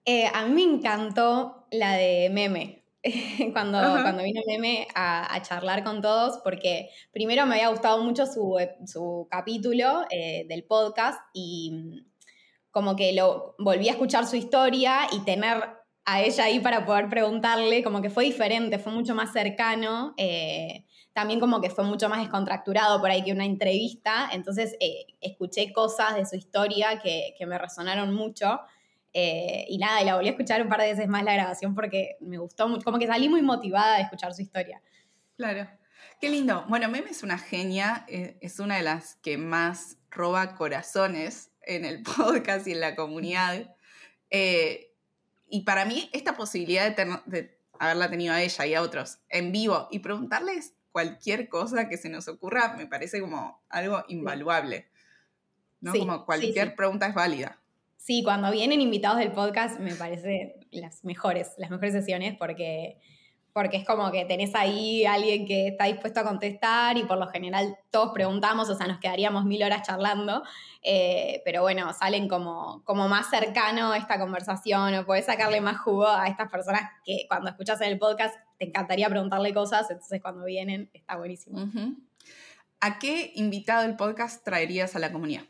Eh, 0.05 0.27
a 0.33 0.45
mí 0.45 0.53
me 0.53 0.77
encantó 0.77 1.67
la 1.69 1.93
de 1.93 2.29
Meme. 2.31 2.83
cuando, 3.53 3.77
cuando 4.01 4.23
vino 4.23 4.41
Meme 4.47 4.87
a, 4.95 5.39
charlar 5.43 5.83
con 5.83 6.01
todos, 6.01 6.39
porque 6.43 6.89
primero 7.11 7.45
me 7.45 7.55
había 7.55 7.69
gustado 7.69 8.03
mucho 8.03 8.25
su, 8.25 8.57
su 8.87 9.27
capítulo 9.29 10.05
eh, 10.09 10.45
del 10.49 10.63
podcast 10.63 11.19
y 11.33 12.07
como 12.71 12.95
que 12.95 13.13
lo 13.13 13.55
volví 13.59 13.87
a 13.87 13.91
escuchar 13.91 14.25
su 14.25 14.35
historia 14.35 15.07
y 15.11 15.23
tener 15.23 15.63
a 16.05 16.21
ella 16.21 16.45
ahí 16.45 16.59
para 16.59 16.85
poder 16.85 17.09
preguntarle, 17.09 17.83
como 17.83 18.01
que 18.01 18.11
fue 18.11 18.25
diferente, 18.25 18.77
fue 18.77 18.93
mucho 18.93 19.15
más 19.15 19.33
cercano, 19.33 20.13
eh, 20.17 20.85
también 21.13 21.39
como 21.39 21.61
que 21.61 21.71
fue 21.71 21.83
mucho 21.83 22.09
más 22.09 22.19
descontracturado 22.19 23.01
por 23.01 23.09
ahí 23.09 23.23
que 23.23 23.31
una 23.31 23.45
entrevista, 23.45 24.29
entonces 24.31 24.75
eh, 24.79 25.07
escuché 25.19 25.73
cosas 25.73 26.15
de 26.15 26.25
su 26.25 26.35
historia 26.35 26.99
que, 27.01 27.33
me 27.47 27.57
resonaron 27.57 28.13
mucho. 28.13 28.61
Eh, 29.17 29.65
y 29.69 29.77
nada, 29.77 30.01
y 30.01 30.05
la 30.05 30.15
volví 30.15 30.27
a 30.27 30.31
escuchar 30.31 30.61
un 30.61 30.67
par 30.67 30.81
de 30.81 30.89
veces 30.89 31.07
más 31.07 31.23
la 31.23 31.33
grabación 31.33 31.73
porque 31.73 32.17
me 32.19 32.37
gustó 32.37 32.67
mucho, 32.67 32.83
como 32.83 32.99
que 32.99 33.07
salí 33.07 33.29
muy 33.29 33.41
motivada 33.41 33.95
de 33.95 34.03
escuchar 34.03 34.33
su 34.33 34.41
historia. 34.41 34.81
Claro. 35.37 35.67
Qué 36.19 36.29
lindo. 36.29 36.65
Bueno, 36.67 36.89
Meme 36.89 37.11
es 37.11 37.23
una 37.23 37.37
genia, 37.37 38.05
es 38.07 38.59
una 38.59 38.75
de 38.75 38.83
las 38.83 39.15
que 39.15 39.37
más 39.37 39.97
roba 40.11 40.55
corazones 40.55 41.51
en 41.61 41.85
el 41.85 42.03
podcast 42.03 42.67
y 42.67 42.73
en 42.73 42.81
la 42.81 42.95
comunidad. 42.95 43.73
Y 45.47 45.61
para 45.61 45.85
mí 45.85 46.09
esta 46.13 46.35
posibilidad 46.35 46.95
de, 46.95 47.57
haberla 47.79 48.09
tenido 48.09 48.33
a 48.33 48.41
ella 48.41 48.65
y 48.65 48.73
a 48.73 48.81
otros 48.81 49.19
en 49.29 49.51
vivo 49.51 49.87
y 49.91 49.99
preguntarles 49.99 50.73
cualquier 50.91 51.49
cosa 51.49 51.89
que 51.89 51.97
se 51.97 52.09
nos 52.09 52.27
ocurra, 52.27 52.75
me 52.77 52.87
parece 52.87 53.19
como 53.19 53.61
algo 53.69 54.03
invaluable. 54.07 54.87
¿no? 55.81 55.93
como 55.93 56.25
cualquier 56.25 56.75
pregunta 56.75 57.07
es 57.07 57.13
válida. 57.13 57.59
Sí, 57.97 58.23
cuando 58.23 58.51
vienen 58.51 58.81
invitados 58.81 59.19
del 59.19 59.31
podcast 59.31 59.79
me 59.79 59.93
parece 59.95 60.55
las 60.71 61.03
mejores, 61.03 61.53
las 61.57 61.69
mejores 61.69 61.93
sesiones 61.93 62.37
porque 62.37 62.99
porque 63.55 63.77
es 63.77 63.85
como 63.85 64.11
que 64.11 64.25
tenés 64.25 64.53
ahí 64.53 65.05
alguien 65.05 65.45
que 65.45 65.69
está 65.69 65.85
dispuesto 65.85 66.19
a 66.19 66.23
contestar 66.25 66.97
y 66.97 67.03
por 67.03 67.17
lo 67.17 67.29
general 67.29 67.77
todos 67.89 68.11
preguntamos, 68.13 68.67
o 68.67 68.75
sea, 68.75 68.85
nos 68.85 68.99
quedaríamos 68.99 69.45
mil 69.45 69.63
horas 69.63 69.81
charlando, 69.81 70.43
eh, 70.81 71.41
pero 71.45 71.61
bueno, 71.61 71.93
salen 71.93 72.27
como, 72.27 72.83
como 72.83 73.07
más 73.07 73.29
cercano 73.29 73.93
esta 73.93 74.19
conversación 74.19 74.93
o 74.95 75.05
podés 75.05 75.27
sacarle 75.27 75.61
más 75.61 75.77
jugo 75.77 76.05
a 76.05 76.27
estas 76.27 76.51
personas 76.51 76.81
que 77.05 77.27
cuando 77.29 77.49
escuchas 77.49 77.79
el 77.79 77.97
podcast 77.97 78.35
te 78.59 78.65
encantaría 78.65 79.07
preguntarle 79.07 79.53
cosas, 79.53 79.89
entonces 79.89 80.21
cuando 80.21 80.43
vienen 80.43 80.89
está 80.91 81.15
buenísimo. 81.15 81.57
¿A 82.81 82.99
qué 82.99 83.31
invitado 83.35 83.83
del 83.83 83.95
podcast 83.95 84.43
traerías 84.43 84.97
a 84.97 84.99
la 84.99 85.13
comunidad? 85.13 85.43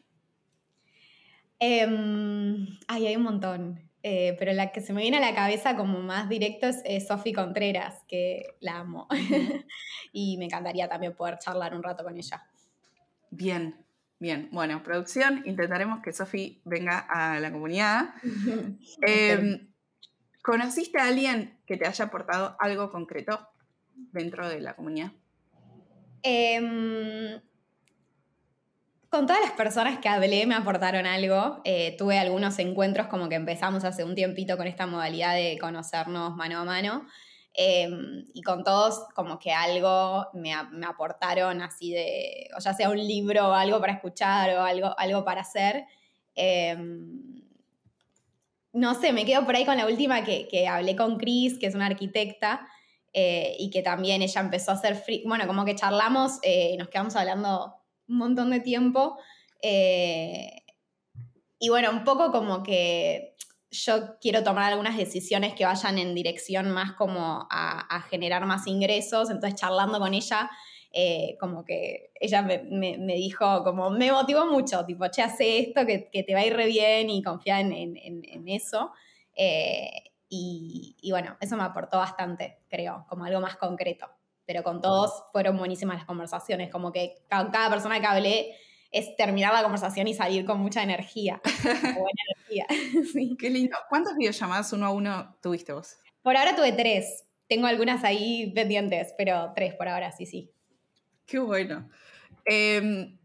Em, 1.58 2.68
ay, 2.88 3.08
hay 3.08 3.16
un 3.16 3.24
montón. 3.24 3.82
Eh, 4.08 4.36
pero 4.38 4.54
la 4.54 4.72
que 4.72 4.82
se 4.82 4.94
me 4.94 5.02
viene 5.02 5.18
a 5.18 5.20
la 5.20 5.34
cabeza 5.34 5.76
como 5.76 6.00
más 6.00 6.30
directo 6.30 6.68
es, 6.68 7.08
Sofi 7.08 7.34
Contreras, 7.34 8.04
que 8.08 8.56
la 8.60 8.78
amo. 8.78 9.08
y 10.14 10.38
me 10.38 10.46
encantaría 10.46 10.88
también 10.88 11.16
poder 11.16 11.40
charlar 11.40 11.74
un 11.74 11.82
rato 11.82 12.04
con 12.04 12.16
ella. 12.16 12.46
Bien, 13.32 13.84
bien. 14.20 14.50
Bueno, 14.52 14.84
producción, 14.84 15.42
intentaremos 15.48 16.04
que 16.04 16.14
Sofi 16.14 16.62
venga 16.66 17.00
a 17.00 17.40
la 17.40 17.52
comunidad. 17.52 18.14
Em, 19.02 19.74
¿Conociste 20.44 21.00
a 21.00 21.08
alguien 21.08 21.58
que 21.66 21.76
te 21.76 21.88
haya 21.88 22.06
aportado 22.06 22.56
algo 22.60 22.92
concreto 22.92 23.50
dentro 23.96 24.48
de 24.48 24.62
la 24.62 24.76
comunidad? 24.76 25.14
Eh, 26.22 27.42
con 29.10 29.28
todas 29.28 29.42
las 29.42 29.52
personas 29.52 30.00
que 30.00 30.10
hablé 30.10 30.46
me 30.46 30.56
aportaron 30.56 31.06
algo. 31.06 31.62
Eh, 31.64 31.96
tuve 31.98 32.20
algunos 32.20 32.60
encuentros 32.60 33.08
como 33.08 33.30
que 33.30 33.36
empezamos 33.36 33.84
hace 33.84 34.04
un 34.04 34.16
tiempito 34.16 34.58
con 34.58 34.68
esta 34.68 34.88
modalidad 34.88 35.36
de 35.36 35.58
conocernos 35.60 36.36
mano 36.36 36.60
a 36.60 36.66
mano. 36.66 37.06
Em, 37.58 38.26
y 38.34 38.42
con 38.42 38.66
todos 38.66 39.06
como 39.16 39.40
que 39.40 39.54
algo 39.54 40.28
me, 40.34 40.54
aportaron 40.54 41.62
así 41.62 41.92
de, 41.94 42.50
o 42.58 42.60
ya 42.60 42.74
sea 42.74 42.90
un 42.90 42.98
libro 42.98 43.48
o 43.50 43.54
algo 43.54 43.80
para 43.80 43.94
escuchar 43.94 44.50
o 44.58 44.62
algo, 44.62 44.94
algo 44.98 45.24
para 45.24 45.42
hacer. 45.42 45.86
Em, 46.36 47.46
no 48.74 48.94
sé, 48.94 49.14
me 49.14 49.26
quedo 49.26 49.46
por 49.46 49.56
ahí 49.56 49.66
con 49.66 49.78
la 49.78 49.86
última 49.86 50.26
que, 50.26 50.68
hablé 50.68 50.98
con 50.98 51.18
Chris, 51.18 51.58
que 51.58 51.68
es 51.68 51.76
una 51.76 51.86
arquitecta, 51.86 52.68
eh, 53.14 53.56
y 53.58 53.70
que 53.70 53.82
también 53.82 54.22
ella 54.22 54.42
empezó 54.42 54.72
a 54.72 54.74
hacer, 54.74 54.96
free, 54.96 55.24
bueno, 55.26 55.48
como 55.48 55.64
que 55.64 55.76
charlamos, 55.76 56.40
eh, 56.44 56.76
nos 56.78 56.90
quedamos 56.90 57.16
hablando 57.16 57.85
un 58.08 58.18
montón 58.18 58.52
de 58.52 58.60
tiempo. 58.60 59.18
Eh, 59.62 60.64
y 61.60 61.70
bueno, 61.70 61.92
un 61.92 62.04
poco 62.04 62.32
como 62.32 62.64
que 62.64 63.36
yo 63.72 64.18
quiero 64.20 64.44
tomar 64.44 64.72
algunas 64.72 64.98
decisiones 64.98 65.54
que 65.54 65.66
vayan 65.66 65.98
en 65.98 66.16
dirección 66.16 66.72
más 66.72 66.94
como 66.94 67.48
a, 67.50 68.02
generar 68.10 68.46
más 68.46 68.68
ingresos, 68.68 69.30
entonces 69.30 69.60
charlando 69.60 70.00
con 70.00 70.14
ella, 70.14 70.50
eh, 70.92 71.36
como 71.40 71.66
que 71.66 72.12
ella 72.20 72.42
me, 72.42 73.16
dijo, 73.16 73.64
como 73.64 73.90
me 73.90 74.12
motivó 74.12 74.46
mucho, 74.46 74.86
tipo, 74.86 75.08
che, 75.08 75.22
hace 75.22 75.60
esto 75.60 75.86
que, 75.86 76.10
te 76.24 76.34
va 76.34 76.42
a 76.42 76.46
ir 76.46 76.56
bien 76.56 77.10
y 77.10 77.22
confía 77.22 77.60
en, 77.60 78.48
eso. 78.48 78.92
Eh, 79.36 80.12
y, 80.30 80.96
bueno, 81.10 81.38
eso 81.40 81.56
me 81.58 81.64
aportó 81.64 81.98
bastante, 81.98 82.60
creo, 82.70 83.06
como 83.10 83.26
algo 83.26 83.42
más 83.42 83.58
concreto 83.58 84.10
pero 84.46 84.64
con 84.64 84.82
todos 84.82 85.24
fueron 85.32 85.58
buenísimas 85.58 85.98
las 85.98 86.06
conversaciones, 86.06 86.72
como 86.72 86.92
que 86.92 87.16
cada, 87.28 87.70
persona 87.70 88.00
que 88.00 88.06
hablé 88.06 88.56
es 88.92 89.16
terminar 89.16 89.54
la 89.54 89.64
conversación 89.64 90.08
y 90.08 90.14
salir 90.14 90.46
con 90.46 90.60
mucha 90.60 90.84
energía. 90.84 91.42
buena 91.82 92.22
energía. 92.30 92.66
sí. 93.14 93.36
Qué 93.38 93.50
lindo. 93.50 93.78
¿Cuántas 93.90 94.16
videollamadas 94.16 94.72
uno 94.74 94.86
a 94.86 94.92
uno 94.92 95.36
tuviste 95.42 95.74
vos? 95.74 95.98
Por 96.22 96.38
ahora 96.38 96.56
tuve 96.56 96.72
tres. 96.72 97.26
Tengo 97.48 97.68
algunas 97.68 98.04
ahí 98.04 98.52
pendientes, 98.54 99.14
pero 99.18 99.52
tres 99.56 99.76
por 99.76 99.88
ahora, 99.88 100.12
sí, 100.12 100.26
sí. 100.26 100.52
Qué 101.26 101.40
bueno. 101.40 101.90
Em, 102.46 103.18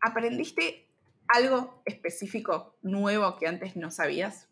¿Aprendiste 0.00 0.88
algo 1.28 1.82
específico, 1.86 2.76
nuevo 2.82 3.36
que 3.36 3.46
antes 3.46 3.76
no 3.76 3.90
sabías? 3.90 4.48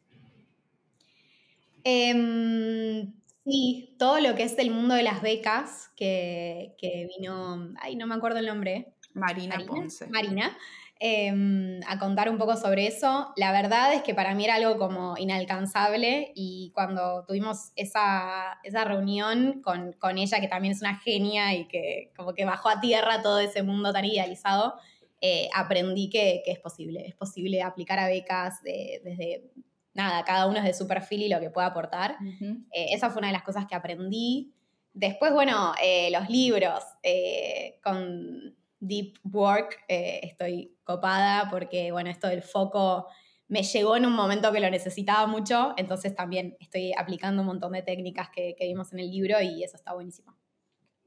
Eh, 1.84 3.12
Sí, 3.44 3.96
todo 3.98 4.20
lo 4.20 4.34
que 4.36 4.44
es 4.44 4.56
el 4.58 4.70
mundo 4.70 4.94
de 4.94 5.02
las 5.02 5.20
becas, 5.20 5.90
que, 5.96 6.76
vino, 7.16 7.74
ay, 7.80 7.96
no 7.96 8.06
me 8.06 8.14
acuerdo 8.14 8.38
el 8.38 8.46
nombre. 8.46 8.94
Marina, 9.14 9.58
Ponce. 9.66 10.06
Marina, 10.08 10.56
em, 11.00 11.80
a 11.88 11.98
contar 11.98 12.30
un 12.30 12.38
poco 12.38 12.56
sobre 12.56 12.86
eso. 12.86 13.32
La 13.36 13.50
verdad 13.50 13.92
es 13.94 14.02
que 14.02 14.14
para 14.14 14.34
mí 14.36 14.44
era 14.44 14.54
algo 14.54 14.78
como 14.78 15.18
inalcanzable 15.18 16.32
y 16.36 16.70
cuando 16.72 17.24
tuvimos 17.26 17.72
esa, 17.74 18.60
reunión 18.84 19.60
con, 19.60 20.18
ella, 20.18 20.40
que 20.40 20.48
también 20.48 20.72
es 20.72 20.80
una 20.80 20.98
genia 21.00 21.52
y 21.54 21.66
que 21.66 22.12
como 22.16 22.34
que 22.34 22.44
bajó 22.44 22.68
a 22.68 22.80
tierra 22.80 23.22
todo 23.22 23.40
ese 23.40 23.64
mundo 23.64 23.92
tan 23.92 24.04
idealizado, 24.04 24.74
eh, 25.20 25.48
aprendí 25.52 26.08
que, 26.10 26.42
es 26.46 26.60
posible. 26.60 27.06
Es 27.08 27.16
posible 27.16 27.60
aplicar 27.60 27.98
a 27.98 28.06
becas 28.06 28.62
desde 28.62 29.50
nada, 29.94 30.24
cada 30.24 30.46
uno 30.46 30.58
es 30.58 30.64
de 30.64 30.74
su 30.74 30.86
perfil 30.86 31.22
y 31.22 31.28
lo 31.28 31.40
que 31.40 31.50
puede 31.50 31.66
aportar. 31.66 32.16
Eh, 32.40 32.86
esa 32.92 33.10
fue 33.10 33.18
una 33.18 33.28
de 33.28 33.34
las 33.34 33.42
cosas 33.42 33.66
que 33.66 33.74
aprendí. 33.74 34.54
Después, 34.92 35.32
bueno, 35.32 35.74
eh, 35.82 36.10
los 36.10 36.28
libros. 36.28 36.82
Eh, 37.02 37.78
con 37.82 38.56
Deep 38.80 39.14
Work 39.32 39.84
estoy 39.86 40.76
copada 40.82 41.48
porque, 41.50 41.92
bueno, 41.92 42.10
esto 42.10 42.26
del 42.26 42.42
foco 42.42 43.06
me 43.46 43.62
llegó 43.62 43.96
en 43.96 44.06
un 44.06 44.14
momento 44.14 44.50
que 44.50 44.60
lo 44.60 44.70
necesitaba 44.70 45.26
mucho, 45.26 45.74
entonces 45.76 46.14
también 46.14 46.56
estoy 46.58 46.92
aplicando 46.96 47.42
un 47.42 47.46
montón 47.46 47.72
de 47.72 47.82
técnicas 47.82 48.30
que, 48.30 48.56
que 48.58 48.66
vimos 48.66 48.92
en 48.92 49.00
el 49.00 49.10
libro 49.10 49.40
y 49.40 49.62
eso 49.62 49.76
está 49.76 49.92
buenísimo. 49.92 50.36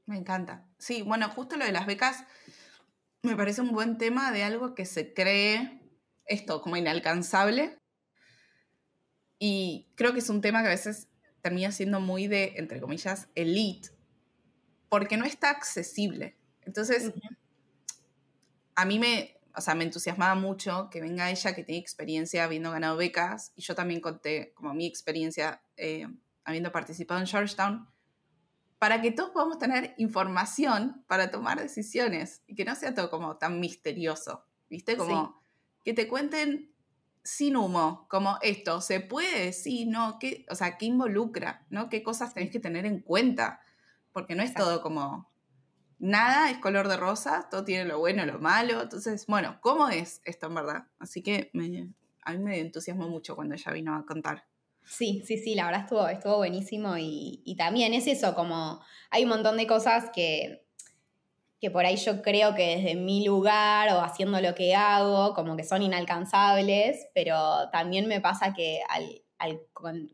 Me 0.06 0.16
encanta. 0.16 0.64
Sí, 0.78 1.02
bueno, 1.02 1.28
justo 1.28 1.56
lo 1.56 1.64
de 1.64 1.72
las 1.72 1.86
becas 1.86 2.24
me 3.22 3.36
parece 3.36 3.60
un 3.60 3.72
buen 3.72 3.98
tema 3.98 4.30
de 4.32 4.44
algo 4.44 4.74
que 4.74 4.86
se 4.86 5.12
cree 5.12 5.80
esto 6.24 6.62
como 6.62 6.76
inalcanzable 6.76 7.76
y 9.38 9.88
creo 9.94 10.12
que 10.12 10.20
es 10.20 10.28
un 10.28 10.40
tema 10.40 10.62
que 10.62 10.68
a 10.68 10.70
veces 10.70 11.08
termina 11.42 11.70
siendo 11.72 12.00
muy 12.00 12.26
de, 12.26 12.54
entre 12.56 12.80
comillas, 12.80 13.28
elite, 13.34 13.90
porque 14.88 15.16
no 15.16 15.24
está 15.24 15.50
accesible. 15.50 16.36
Entonces, 16.62 17.12
a 18.74 18.84
mí 18.84 18.98
me, 18.98 19.36
o 19.54 19.60
sea, 19.60 19.74
me 19.74 19.84
entusiasmaba 19.84 20.34
mucho 20.34 20.88
que 20.90 21.00
venga 21.00 21.30
ella 21.30 21.54
que 21.54 21.64
tiene 21.64 21.80
experiencia 21.80 22.44
habiendo 22.44 22.70
ganado 22.70 22.96
becas, 22.96 23.52
y 23.54 23.62
yo 23.62 23.74
también 23.74 24.00
conté 24.00 24.52
como 24.54 24.74
mi 24.74 24.86
experiencia 24.86 25.62
eh, 25.76 26.06
habiendo 26.44 26.72
participado 26.72 27.20
en 27.20 27.26
Georgetown, 27.26 27.88
para 28.78 29.00
que 29.00 29.10
todos 29.10 29.30
podamos 29.30 29.58
tener 29.58 29.94
información 29.96 31.04
para 31.06 31.30
tomar 31.30 31.60
decisiones 31.60 32.42
y 32.46 32.54
que 32.54 32.64
no 32.64 32.74
sea 32.74 32.94
todo 32.94 33.10
como 33.10 33.36
tan 33.36 33.58
misterioso, 33.58 34.44
¿viste? 34.68 34.96
Como 34.96 35.42
que 35.82 35.94
te 35.94 36.08
cuenten 36.08 36.75
sin 37.26 37.56
humo, 37.56 38.06
como 38.08 38.38
esto, 38.40 38.80
¿se 38.80 39.00
puede? 39.00 39.52
Sí, 39.52 39.84
no, 39.84 40.18
¿qué, 40.20 40.46
o 40.48 40.54
sea, 40.54 40.78
¿qué 40.78 40.86
involucra? 40.86 41.66
¿no? 41.70 41.88
¿Qué 41.88 42.04
cosas 42.04 42.32
tenés 42.32 42.50
que 42.50 42.60
tener 42.60 42.86
en 42.86 43.00
cuenta? 43.00 43.60
Porque 44.12 44.36
no 44.36 44.44
es 44.44 44.54
todo 44.54 44.80
como, 44.80 45.28
nada 45.98 46.50
es 46.50 46.58
color 46.58 46.86
de 46.86 46.96
rosa, 46.96 47.48
todo 47.50 47.64
tiene 47.64 47.84
lo 47.84 47.98
bueno, 47.98 48.24
lo 48.26 48.38
malo, 48.38 48.82
entonces, 48.82 49.26
bueno, 49.26 49.58
¿cómo 49.60 49.88
es 49.88 50.22
esto 50.24 50.46
en 50.46 50.54
verdad? 50.54 50.84
Así 51.00 51.20
que 51.20 51.50
a 52.22 52.32
mí 52.32 52.38
me 52.38 52.60
entusiasmó 52.60 53.08
mucho 53.08 53.34
cuando 53.34 53.56
ella 53.56 53.72
vino 53.72 53.96
a 53.96 54.06
contar. 54.06 54.46
Sí, 54.84 55.24
sí, 55.26 55.36
sí, 55.36 55.56
la 55.56 55.66
verdad 55.66 55.80
estuvo, 55.82 56.06
estuvo 56.06 56.36
buenísimo 56.36 56.96
y, 56.96 57.42
y 57.44 57.56
también 57.56 57.92
es 57.92 58.06
eso, 58.06 58.36
como 58.36 58.80
hay 59.10 59.24
un 59.24 59.30
montón 59.30 59.56
de 59.56 59.66
cosas 59.66 60.10
que 60.14 60.65
que 61.60 61.70
por 61.70 61.86
ahí 61.86 61.96
yo 61.96 62.20
creo 62.22 62.54
que 62.54 62.76
desde 62.76 62.94
mi 62.94 63.24
lugar 63.24 63.88
o 63.92 64.00
haciendo 64.00 64.40
lo 64.40 64.54
que 64.54 64.74
hago, 64.74 65.34
como 65.34 65.56
que 65.56 65.64
son 65.64 65.82
inalcanzables, 65.82 67.08
pero 67.14 67.70
también 67.70 68.06
me 68.08 68.20
pasa 68.20 68.52
que 68.52 68.80
al, 68.88 69.22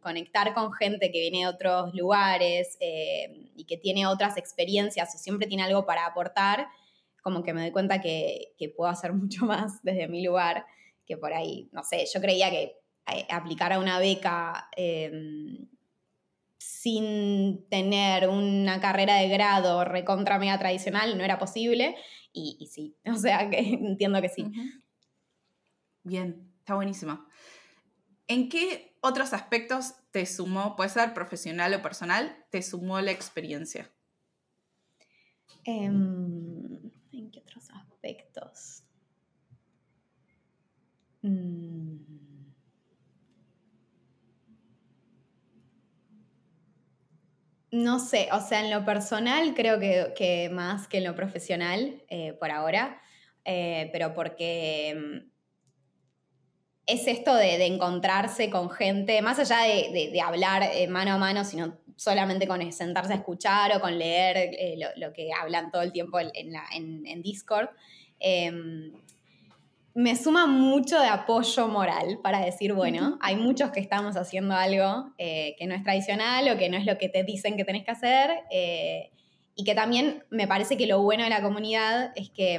conectar 0.01 0.53
con 0.53 0.73
gente 0.73 1.13
que 1.13 1.21
viene 1.21 1.41
de 1.41 1.47
otros 1.47 1.95
lugares 1.95 2.77
eh, 2.81 3.51
y 3.57 3.65
que 3.67 3.77
tiene 3.77 4.07
otras 4.07 4.37
experiencias 4.37 5.15
o 5.15 5.19
siempre 5.19 5.47
tiene 5.47 5.63
algo 5.63 5.87
para 5.87 6.07
aportar, 6.07 6.67
como 7.23 7.45
que 7.45 7.55
me 7.55 7.61
doy 7.61 7.71
cuenta 7.71 8.01
que, 8.01 8.55
puedo 8.77 8.91
hacer 8.91 9.13
mucho 9.13 9.45
más 9.45 9.83
desde 9.83 10.09
mi 10.09 10.25
lugar, 10.25 10.65
que 11.07 11.17
por 11.17 11.33
ahí, 11.33 11.69
no 11.73 11.83
sé, 11.83 12.05
yo 12.13 12.21
creía 12.21 12.51
que 12.51 12.79
eh, 13.13 13.27
aplicar 13.31 13.73
a 13.73 13.79
una 13.79 13.99
beca 13.99 14.69
em, 14.77 15.69
sin 16.83 17.65
tener 17.69 18.29
una 18.29 18.81
carrera 18.81 19.15
de 19.15 19.29
grado 19.29 19.85
recontra 19.85 20.41
mega 20.41 20.59
tradicional 20.59 21.17
no 21.17 21.23
era 21.23 21.39
posible. 21.39 21.95
Y, 22.33 22.69
sí, 22.73 22.97
o 23.07 23.15
sea 23.15 23.49
que 23.49 23.59
entiendo 23.59 24.21
que 24.21 24.29
sí. 24.29 24.51
Bien, 26.03 26.53
está 26.59 26.75
buenísimo. 26.75 27.25
¿En 28.27 28.49
qué 28.49 28.97
otros 29.01 29.33
aspectos 29.33 29.95
te 30.11 30.27
sumó, 30.27 30.75
puede 30.75 30.91
ser 30.91 31.15
profesional 31.15 31.73
o 31.75 31.83
personal, 31.83 32.45
te 32.51 32.63
sumó 32.63 33.01
la 33.01 33.13
experiencia? 33.13 33.89
Em, 35.65 36.91
¿En 37.13 37.31
qué 37.31 37.39
otros 37.39 37.71
aspectos? 37.71 38.83
Mm. 41.23 42.12
No 47.73 47.99
sé, 47.99 48.29
o 48.33 48.41
sea, 48.41 48.61
en 48.63 48.71
lo 48.71 48.85
personal 48.85 49.55
creo 49.55 49.79
que, 49.81 50.51
más 50.53 50.87
que 50.89 50.99
en 50.99 51.05
lo 51.05 51.15
profesional 51.17 52.03
eh, 52.11 52.35
por 52.35 52.51
ahora, 52.51 53.01
eh, 53.47 53.89
pero 53.93 54.13
porque 54.13 54.95
mm, 54.95 55.31
es 56.85 57.07
esto 57.07 57.35
de, 57.35 57.65
encontrarse 57.65 58.51
con 58.51 58.69
gente, 58.69 59.23
más 59.23 59.39
allá 59.39 59.61
de, 59.63 60.21
hablar 60.21 60.63
eh, 60.75 60.87
mano 60.87 61.13
a 61.13 61.19
mano, 61.19 61.45
sino 61.45 61.79
solamente 61.97 62.47
con 62.47 62.71
sentarse 62.73 63.15
a 63.15 63.17
escuchar 63.17 63.75
o 63.75 63.81
con 63.81 63.99
leer 63.99 64.51
lo, 64.99 65.15
que 65.15 65.31
hablan 65.33 65.71
todo 65.71 65.81
el 65.81 65.93
tiempo 65.93 66.19
en, 66.21 67.23
Discord. 67.23 67.71
Em, 68.21 68.93
me 69.95 70.17
suma 70.17 70.47
mucho 70.47 70.99
de 70.99 71.09
apoyo 71.09 71.69
moral 71.69 72.19
para 72.23 72.41
decir, 72.41 72.73
bueno, 72.73 73.19
hay 73.21 73.37
muchos 73.37 73.71
que 73.71 73.81
estamos 73.81 74.17
haciendo 74.17 74.55
algo 74.55 75.13
eh, 75.19 75.55
que 75.59 75.67
no 75.67 75.75
es 75.75 75.83
tradicional 75.83 76.49
o 76.49 76.59
que 76.59 76.69
no 76.69 76.77
es 76.77 76.87
lo 76.87 76.97
que 76.99 77.09
te 77.09 77.25
dicen 77.25 77.57
que 77.57 77.65
tenés 77.65 77.85
que 77.85 77.91
hacer. 77.91 78.31
Eh, 78.51 79.11
y 79.55 79.65
que 79.65 79.75
también 79.75 80.25
me 80.31 80.49
parece 80.49 80.77
que 80.77 80.87
lo 80.87 81.03
bueno 81.03 81.25
de 81.25 81.31
la 81.31 81.43
comunidad 81.43 82.13
es 82.17 82.31
que 82.31 82.55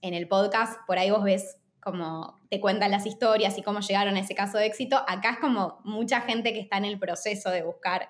en 0.00 0.14
el 0.14 0.28
podcast 0.28 0.80
por 0.86 0.98
ahí 0.98 1.10
vos 1.10 1.22
ves 1.22 1.58
como 1.80 2.38
te 2.50 2.60
cuentan 2.60 2.90
las 2.90 3.06
historias 3.06 3.58
y 3.58 3.62
cómo 3.62 3.80
llegaron 3.80 4.16
a 4.16 4.20
ese 4.20 4.34
caso 4.34 4.56
de 4.58 4.66
éxito. 4.66 4.96
Acá 5.06 5.32
es 5.32 5.38
como 5.38 5.80
mucha 5.84 6.22
gente 6.22 6.52
que 6.52 6.60
está 6.60 6.78
en 6.78 6.86
el 6.86 6.98
proceso 6.98 7.50
de 7.50 7.62
buscar 7.62 8.08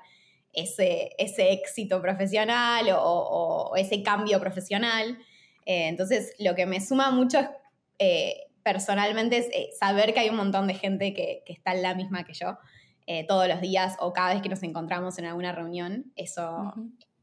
ese, 0.53 1.11
ese 1.19 1.53
éxito 1.53 2.01
profesional 2.01 2.87
o, 2.97 3.73
ese 3.77 4.03
cambio 4.03 4.41
profesional. 4.41 5.19
Eh, 5.67 5.89
entonces, 5.89 6.35
lo 6.39 6.55
que 6.55 6.67
me 6.67 6.81
suma 6.81 7.11
mucho 7.11 7.41
es 7.99 8.35
personalmente 8.62 9.38
es 9.38 9.47
eh, 9.47 9.71
saber 9.79 10.15
que 10.15 10.21
hay 10.21 10.29
un 10.29 10.37
montón 10.37 10.67
de 10.67 10.75
gente 10.75 11.15
que, 11.15 11.43
está 11.47 11.75
en 11.75 11.83
la 11.83 11.95
misma 11.95 12.25
que 12.25 12.33
yo 12.33 12.59
eh, 13.07 13.27
todos 13.27 13.49
los 13.49 13.61
días 13.61 13.97
o 14.00 14.12
cada 14.12 14.35
vez 14.35 14.43
que 14.43 14.49
nos 14.49 14.62
encontramos 14.62 15.19
en 15.19 15.27
alguna 15.27 15.53
reunión. 15.53 16.12
Eso, 16.17 16.75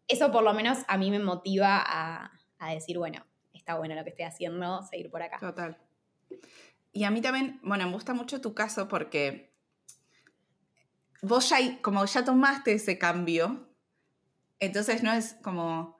eso 0.08 0.32
por 0.32 0.44
lo 0.44 0.54
menos 0.54 0.80
a 0.88 0.98
mí 0.98 1.12
me 1.12 1.20
motiva 1.20 1.84
a, 1.86 2.32
decir, 2.74 2.98
bueno, 2.98 3.24
está 3.54 3.78
bueno 3.78 3.94
lo 3.94 4.04
que 4.04 4.10
estoy 4.10 4.26
haciendo, 4.26 4.82
seguir 4.84 5.12
por 5.12 5.22
acá. 5.22 5.38
Total. 5.40 5.78
Y 6.92 7.04
a 7.04 7.12
mí 7.12 7.22
también, 7.22 7.60
bueno, 7.62 7.86
me 7.86 7.94
gusta 7.94 8.14
mucho 8.14 8.42
tu 8.42 8.56
caso 8.56 8.88
porque 8.88 9.54
vos 11.22 11.48
ya, 11.50 11.58
como 11.82 12.04
ya 12.06 12.26
tomaste 12.26 12.74
ese 12.74 12.98
cambio, 12.98 13.70
entonces 14.60 15.04
no 15.04 15.14
es 15.14 15.36
como 15.44 15.95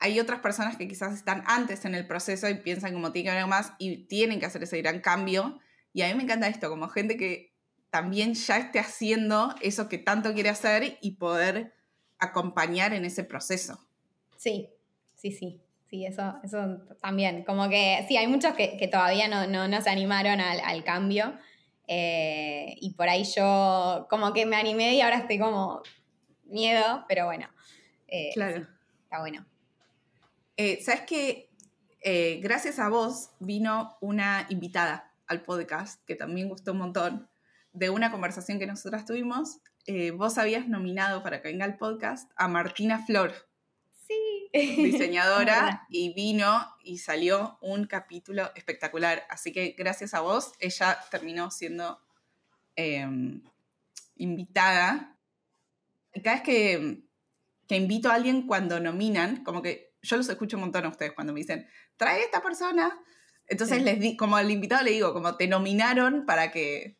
hay 0.00 0.18
otras 0.18 0.40
personas 0.40 0.76
que 0.76 0.88
quizás 0.88 1.14
están 1.14 1.44
antes 1.46 1.84
en 1.84 1.94
el 1.94 2.06
proceso 2.06 2.48
y 2.48 2.54
piensan 2.54 2.94
como 2.94 3.12
tienen 3.12 3.32
que 3.32 3.38
haber 3.38 3.48
más 3.48 3.74
y 3.78 4.06
tienen 4.06 4.40
que 4.40 4.46
hacer 4.46 4.62
ese 4.62 4.78
gran 4.78 5.00
cambio. 5.00 5.60
Y 5.92 6.02
a 6.02 6.08
mí 6.08 6.14
me 6.14 6.22
encanta 6.22 6.48
esto, 6.48 6.70
como 6.70 6.88
gente 6.88 7.18
que 7.18 7.54
también 7.90 8.32
ya 8.34 8.56
esté 8.56 8.78
haciendo 8.78 9.54
eso 9.60 9.88
que 9.88 9.98
tanto 9.98 10.32
quiere 10.32 10.48
hacer 10.48 10.98
y 11.02 11.12
poder 11.12 11.74
acompañar 12.18 12.94
en 12.94 13.04
ese 13.04 13.24
proceso. 13.24 13.78
Sí, 14.36 14.70
sí, 15.14 15.32
sí. 15.32 15.60
Sí, 15.90 16.06
eso, 16.06 16.36
eso 16.44 16.78
también. 17.02 17.44
Como 17.44 17.68
que 17.68 18.04
sí, 18.08 18.16
hay 18.16 18.28
muchos 18.28 18.54
que, 18.54 18.88
todavía 18.90 19.26
no, 19.26 19.46
no, 19.46 19.82
se 19.82 19.90
animaron 19.90 20.40
al, 20.40 20.84
cambio. 20.84 21.36
Eh, 21.88 22.76
y 22.80 22.94
por 22.94 23.08
ahí 23.08 23.24
yo 23.24 24.06
como 24.08 24.32
que 24.32 24.46
me 24.46 24.54
animé 24.54 24.94
y 24.94 25.00
ahora 25.00 25.18
estoy 25.18 25.40
como 25.40 25.82
miedo, 26.44 27.04
pero 27.08 27.26
bueno. 27.26 27.48
Eh, 28.06 28.30
claro. 28.32 28.68
está 29.02 29.18
bueno. 29.18 29.44
Eh, 30.62 30.78
¿Sabes 30.82 31.00
que 31.06 31.48
eh, 32.02 32.38
gracias 32.42 32.78
a 32.78 32.90
vos 32.90 33.30
vino 33.40 33.96
una 34.02 34.46
invitada 34.50 35.10
al 35.26 35.40
podcast, 35.40 36.04
que 36.04 36.16
también 36.16 36.50
gustó 36.50 36.72
un 36.72 36.78
montón, 36.80 37.30
de 37.72 37.88
una 37.88 38.10
conversación 38.10 38.58
que 38.58 38.66
nosotras 38.66 39.06
tuvimos. 39.06 39.60
Eh, 39.86 40.10
vos 40.10 40.36
habías 40.36 40.68
nominado 40.68 41.22
para 41.22 41.40
que 41.40 41.48
venga 41.48 41.64
al 41.64 41.78
podcast 41.78 42.30
a 42.36 42.46
Martina 42.46 43.06
Flor. 43.06 43.32
Sí. 44.06 44.50
Diseñadora, 44.52 45.86
y 45.88 46.12
vino 46.12 46.62
y 46.84 46.98
salió 46.98 47.56
un 47.62 47.86
capítulo 47.86 48.50
espectacular. 48.54 49.24
Así 49.30 49.52
que 49.52 49.74
gracias 49.78 50.12
a 50.12 50.20
vos, 50.20 50.52
ella 50.60 50.98
terminó 51.10 51.50
siendo 51.50 52.02
em, 52.76 53.42
invitada. 54.16 55.16
Cada 56.22 56.36
vez 56.36 56.42
que, 56.42 57.02
que 57.66 57.76
invito 57.76 58.10
a 58.10 58.16
alguien 58.16 58.46
cuando 58.46 58.78
nominan, 58.78 59.42
como 59.42 59.62
que 59.62 59.89
yo 60.02 60.16
los 60.16 60.28
escucho 60.28 60.56
un 60.56 60.62
montón 60.62 60.84
a 60.84 60.88
ustedes 60.88 61.12
cuando 61.12 61.32
me 61.32 61.40
dicen, 61.40 61.66
trae 61.96 62.22
esta 62.22 62.42
persona. 62.42 62.98
Entonces, 63.46 63.82
les 63.82 63.98
di, 63.98 64.16
como 64.16 64.36
al 64.36 64.50
invitado 64.50 64.84
le 64.84 64.92
digo, 64.92 65.12
como 65.12 65.36
te 65.36 65.48
nominaron 65.48 66.24
para 66.24 66.50
que, 66.50 66.96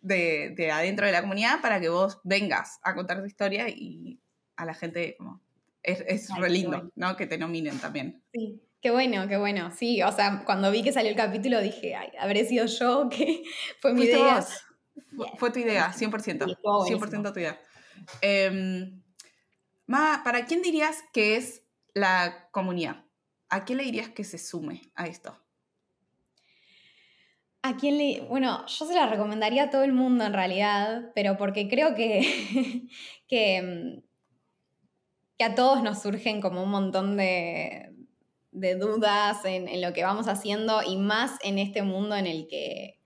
de, 0.00 0.70
adentro 0.72 1.06
de 1.06 1.12
la 1.12 1.22
comunidad, 1.22 1.60
para 1.60 1.80
que 1.80 1.88
vos 1.88 2.20
vengas 2.24 2.80
a 2.82 2.94
contar 2.94 3.20
tu 3.20 3.26
historia 3.26 3.68
y 3.68 4.20
a 4.56 4.64
la 4.64 4.74
gente, 4.74 5.16
como, 5.18 5.40
es, 5.82 6.02
es 6.06 6.28
re 6.36 6.50
lindo, 6.50 6.90
¿no? 6.96 7.16
Que 7.16 7.26
te 7.26 7.38
nominen 7.38 7.78
también. 7.78 8.22
Sí. 8.32 8.60
Qué 8.80 8.90
bueno, 8.90 9.26
qué 9.28 9.38
bueno. 9.38 9.70
Sí, 9.74 10.02
o 10.02 10.12
sea, 10.12 10.42
cuando 10.44 10.70
vi 10.70 10.82
que 10.82 10.92
salió 10.92 11.10
el 11.10 11.16
capítulo 11.16 11.60
dije, 11.62 11.94
ay, 11.94 12.10
habré 12.18 12.44
sido 12.44 12.66
yo 12.66 13.08
que 13.10 13.42
fue 13.80 13.94
mi 13.94 14.04
idea. 14.04 14.44
Fue 15.38 15.50
tu 15.50 15.60
idea, 15.60 15.92
100%. 15.92 16.58
100% 16.62 17.32
tu 17.32 17.40
idea. 17.40 17.58
Eh, 18.20 18.90
Ma, 19.86 20.22
¿para 20.24 20.46
quién 20.46 20.62
dirías 20.62 21.04
que 21.12 21.36
es 21.36 21.62
la 21.94 22.48
comunidad. 22.50 23.04
¿A 23.48 23.64
qué 23.64 23.74
le 23.74 23.84
dirías 23.84 24.08
que 24.08 24.24
se 24.24 24.38
sume 24.38 24.82
a 24.94 25.06
esto? 25.06 25.38
¿A 27.62 27.76
quién 27.76 27.96
le.? 27.96 28.20
Bueno, 28.28 28.66
yo 28.66 28.86
se 28.86 28.94
la 28.94 29.06
recomendaría 29.06 29.64
a 29.64 29.70
todo 29.70 29.84
el 29.84 29.92
mundo 29.92 30.24
en 30.24 30.34
realidad, 30.34 31.12
pero 31.14 31.38
porque 31.38 31.68
creo 31.68 31.94
que, 31.94 32.88
que, 33.28 33.62
mm, 33.62 34.02
que 35.38 35.44
a 35.44 35.54
todos 35.54 35.82
nos 35.82 36.02
surgen 36.02 36.42
como 36.42 36.62
un 36.62 36.70
montón 36.70 37.16
de, 37.16 37.94
de 38.50 38.74
dudas 38.74 39.44
en, 39.44 39.68
en, 39.68 39.80
lo 39.80 39.92
que 39.92 40.04
vamos 40.04 40.28
haciendo 40.28 40.82
y 40.82 40.96
más 40.96 41.38
en 41.42 41.58
este 41.58 41.82
mundo 41.82 42.16
en 42.16 42.26
el 42.26 42.48
que 42.48 43.00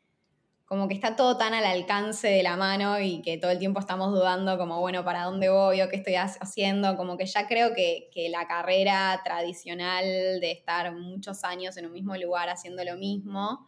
como 0.68 0.86
que 0.86 0.94
está 0.94 1.16
todo 1.16 1.38
tan 1.38 1.54
al 1.54 1.64
alcance 1.64 2.28
de 2.28 2.42
la 2.42 2.54
mano 2.56 3.00
y 3.00 3.22
que 3.22 3.38
todo 3.38 3.50
el 3.50 3.58
tiempo 3.58 3.80
estamos 3.80 4.12
dudando 4.12 4.58
como, 4.58 4.80
bueno, 4.80 5.02
¿para 5.02 5.24
dónde 5.24 5.48
voy 5.48 5.80
o 5.80 5.88
qué 5.88 5.96
estoy 5.96 6.16
haciendo? 6.16 6.94
Como 6.98 7.16
que 7.16 7.24
ya 7.24 7.48
creo 7.48 7.72
que, 7.72 8.10
la 8.30 8.46
carrera 8.46 9.18
tradicional 9.24 10.04
de 10.04 10.50
estar 10.50 10.94
muchos 10.94 11.42
años 11.42 11.78
en 11.78 11.86
un 11.86 11.92
mismo 11.92 12.14
lugar 12.16 12.50
haciendo 12.50 12.84
lo 12.84 12.98
mismo, 12.98 13.66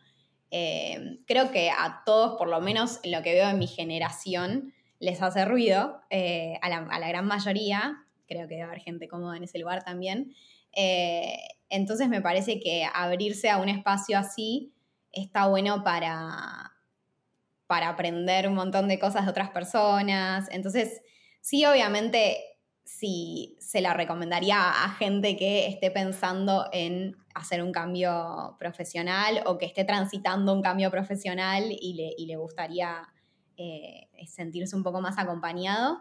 eh, 0.50 1.20
creo 1.26 1.50
que 1.50 1.70
a 1.70 2.02
todos, 2.04 2.36
por 2.36 2.48
lo 2.48 2.60
menos 2.60 3.00
en 3.02 3.12
lo 3.12 3.22
que 3.22 3.32
veo 3.32 3.48
en 3.48 3.58
mi 3.58 3.66
generación, 3.66 4.74
les 4.98 5.22
hace 5.22 5.46
ruido, 5.46 6.02
eh, 6.10 6.58
a, 6.60 6.68
la, 6.68 7.08
gran 7.08 7.24
mayoría, 7.24 8.04
creo 8.28 8.46
que 8.46 8.56
debe 8.56 8.66
haber 8.66 8.80
gente 8.80 9.08
cómoda 9.08 9.38
en 9.38 9.44
ese 9.44 9.58
lugar 9.58 9.84
también. 9.84 10.34
Eh, 10.74 11.38
entonces 11.70 12.10
me 12.10 12.20
parece 12.20 12.60
que 12.60 12.86
abrirse 12.92 13.48
a 13.48 13.56
un 13.56 13.70
espacio 13.70 14.18
así 14.18 14.74
está 15.12 15.46
bueno 15.46 15.82
para, 15.82 16.69
para 17.70 17.88
aprender 17.88 18.48
un 18.48 18.54
montón 18.54 18.88
de 18.88 18.98
cosas 18.98 19.24
de 19.24 19.30
otras 19.30 19.50
personas. 19.50 20.48
Entonces, 20.50 21.02
sí, 21.40 21.64
obviamente, 21.64 22.36
sí 22.82 23.56
se 23.60 23.80
la 23.80 23.94
recomendaría 23.94 24.56
a 24.58 24.88
gente 24.88 25.36
que 25.36 25.68
esté 25.68 25.92
pensando 25.92 26.66
en 26.72 27.16
hacer 27.32 27.62
un 27.62 27.70
cambio 27.70 28.56
profesional 28.58 29.44
o 29.46 29.56
que 29.56 29.66
esté 29.66 29.84
transitando 29.84 30.52
un 30.52 30.62
cambio 30.62 30.90
profesional 30.90 31.62
y 31.70 32.16
le, 32.26 32.36
gustaría 32.36 33.08
eh, 33.56 34.08
sentirse 34.26 34.74
un 34.74 34.82
poco 34.82 35.00
más 35.00 35.16
acompañado. 35.16 36.00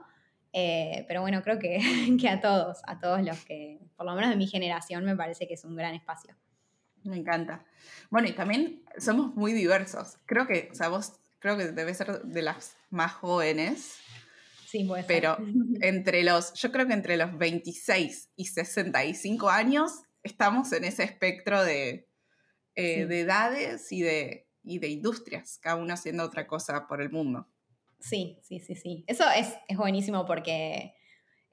Eh, 0.53 1.05
pero 1.07 1.21
bueno, 1.21 1.43
creo 1.43 1.59
que, 1.59 1.77
que, 2.19 2.29
a 2.29 2.41
todos, 2.41 2.79
a 2.87 2.99
todos 2.99 3.21
los 3.21 3.45
que, 3.45 3.79
por 3.95 4.07
lo 4.07 4.15
menos 4.15 4.31
de 4.31 4.37
mi 4.37 4.47
generación, 4.47 5.05
me 5.05 5.15
parece 5.15 5.47
que 5.47 5.53
es 5.53 5.63
un 5.63 5.75
gran 5.75 5.93
espacio. 5.93 6.35
Me 7.03 7.17
encanta. 7.17 7.63
Bueno, 8.09 8.27
y 8.27 8.33
también 8.33 8.83
somos 8.97 9.35
muy 9.35 9.53
diversos. 9.53 10.17
Creo 10.25 10.47
que, 10.47 10.69
o 10.71 10.75
sea, 10.75 10.89
vos 10.89 11.18
creo 11.39 11.57
que 11.57 11.71
debe 11.71 11.93
ser 11.93 12.21
de 12.21 12.41
las 12.41 12.77
más 12.89 13.13
jóvenes. 13.13 13.97
Sí, 14.65 14.83
puede 14.83 15.03
Pero 15.03 15.37
entre 15.81 16.23
los, 16.23 16.53
yo 16.53 16.71
creo 16.71 16.87
que 16.87 16.93
entre 16.93 17.17
los 17.17 17.37
26 17.37 18.29
y 18.35 18.45
65 18.45 19.49
años 19.49 19.91
estamos 20.23 20.71
en 20.73 20.83
ese 20.83 21.03
espectro 21.03 21.63
de, 21.63 22.07
eh, 22.75 23.05
de 23.05 23.21
edades 23.21 23.91
y 23.91 24.01
de, 24.01 24.47
y 24.63 24.79
de 24.79 24.89
industrias, 24.89 25.57
cada 25.59 25.75
uno 25.75 25.93
haciendo 25.93 26.23
otra 26.23 26.45
cosa 26.45 26.87
por 26.87 27.01
el 27.01 27.09
mundo. 27.09 27.47
Sí, 27.99 28.39
sí, 28.43 28.59
sí, 28.59 28.75
sí. 28.75 29.03
Eso 29.07 29.25
es, 29.35 29.53
es 29.67 29.77
buenísimo 29.77 30.25
porque 30.25 30.93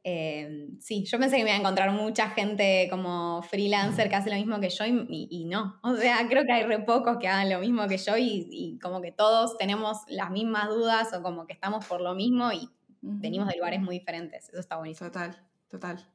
Eh, 0.08 0.68
sí, 0.78 1.04
yo 1.04 1.18
pensé 1.18 1.36
que 1.36 1.42
me 1.42 1.50
iba 1.50 1.56
a 1.56 1.60
encontrar 1.60 1.90
mucha 1.90 2.30
gente 2.30 2.86
como 2.88 3.42
freelancer 3.42 4.08
que 4.08 4.14
hace 4.14 4.30
lo 4.30 4.36
mismo 4.36 4.60
que 4.60 4.68
yo 4.68 4.84
y, 4.86 5.46
no. 5.46 5.80
O 5.82 5.96
sea, 5.96 6.24
creo 6.28 6.44
que 6.44 6.52
hay 6.52 6.62
re 6.62 6.78
pocos 6.78 7.16
que 7.18 7.26
hagan 7.26 7.50
lo 7.50 7.58
mismo 7.58 7.88
que 7.88 7.98
yo 7.98 8.16
y, 8.16 8.78
como 8.80 9.02
que 9.02 9.10
todos 9.10 9.58
tenemos 9.58 10.02
las 10.06 10.30
mismas 10.30 10.68
dudas 10.68 11.12
o 11.12 11.24
como 11.24 11.44
que 11.48 11.54
estamos 11.54 11.84
por 11.86 12.00
lo 12.00 12.14
mismo 12.14 12.52
y 12.52 12.70
venimos 13.00 13.48
de 13.48 13.56
lugares 13.56 13.80
muy 13.80 13.98
diferentes. 13.98 14.48
Eso 14.48 14.60
está 14.60 14.76
buenísimo. 14.76 15.10
Total, 15.10 15.44
total. 15.68 16.08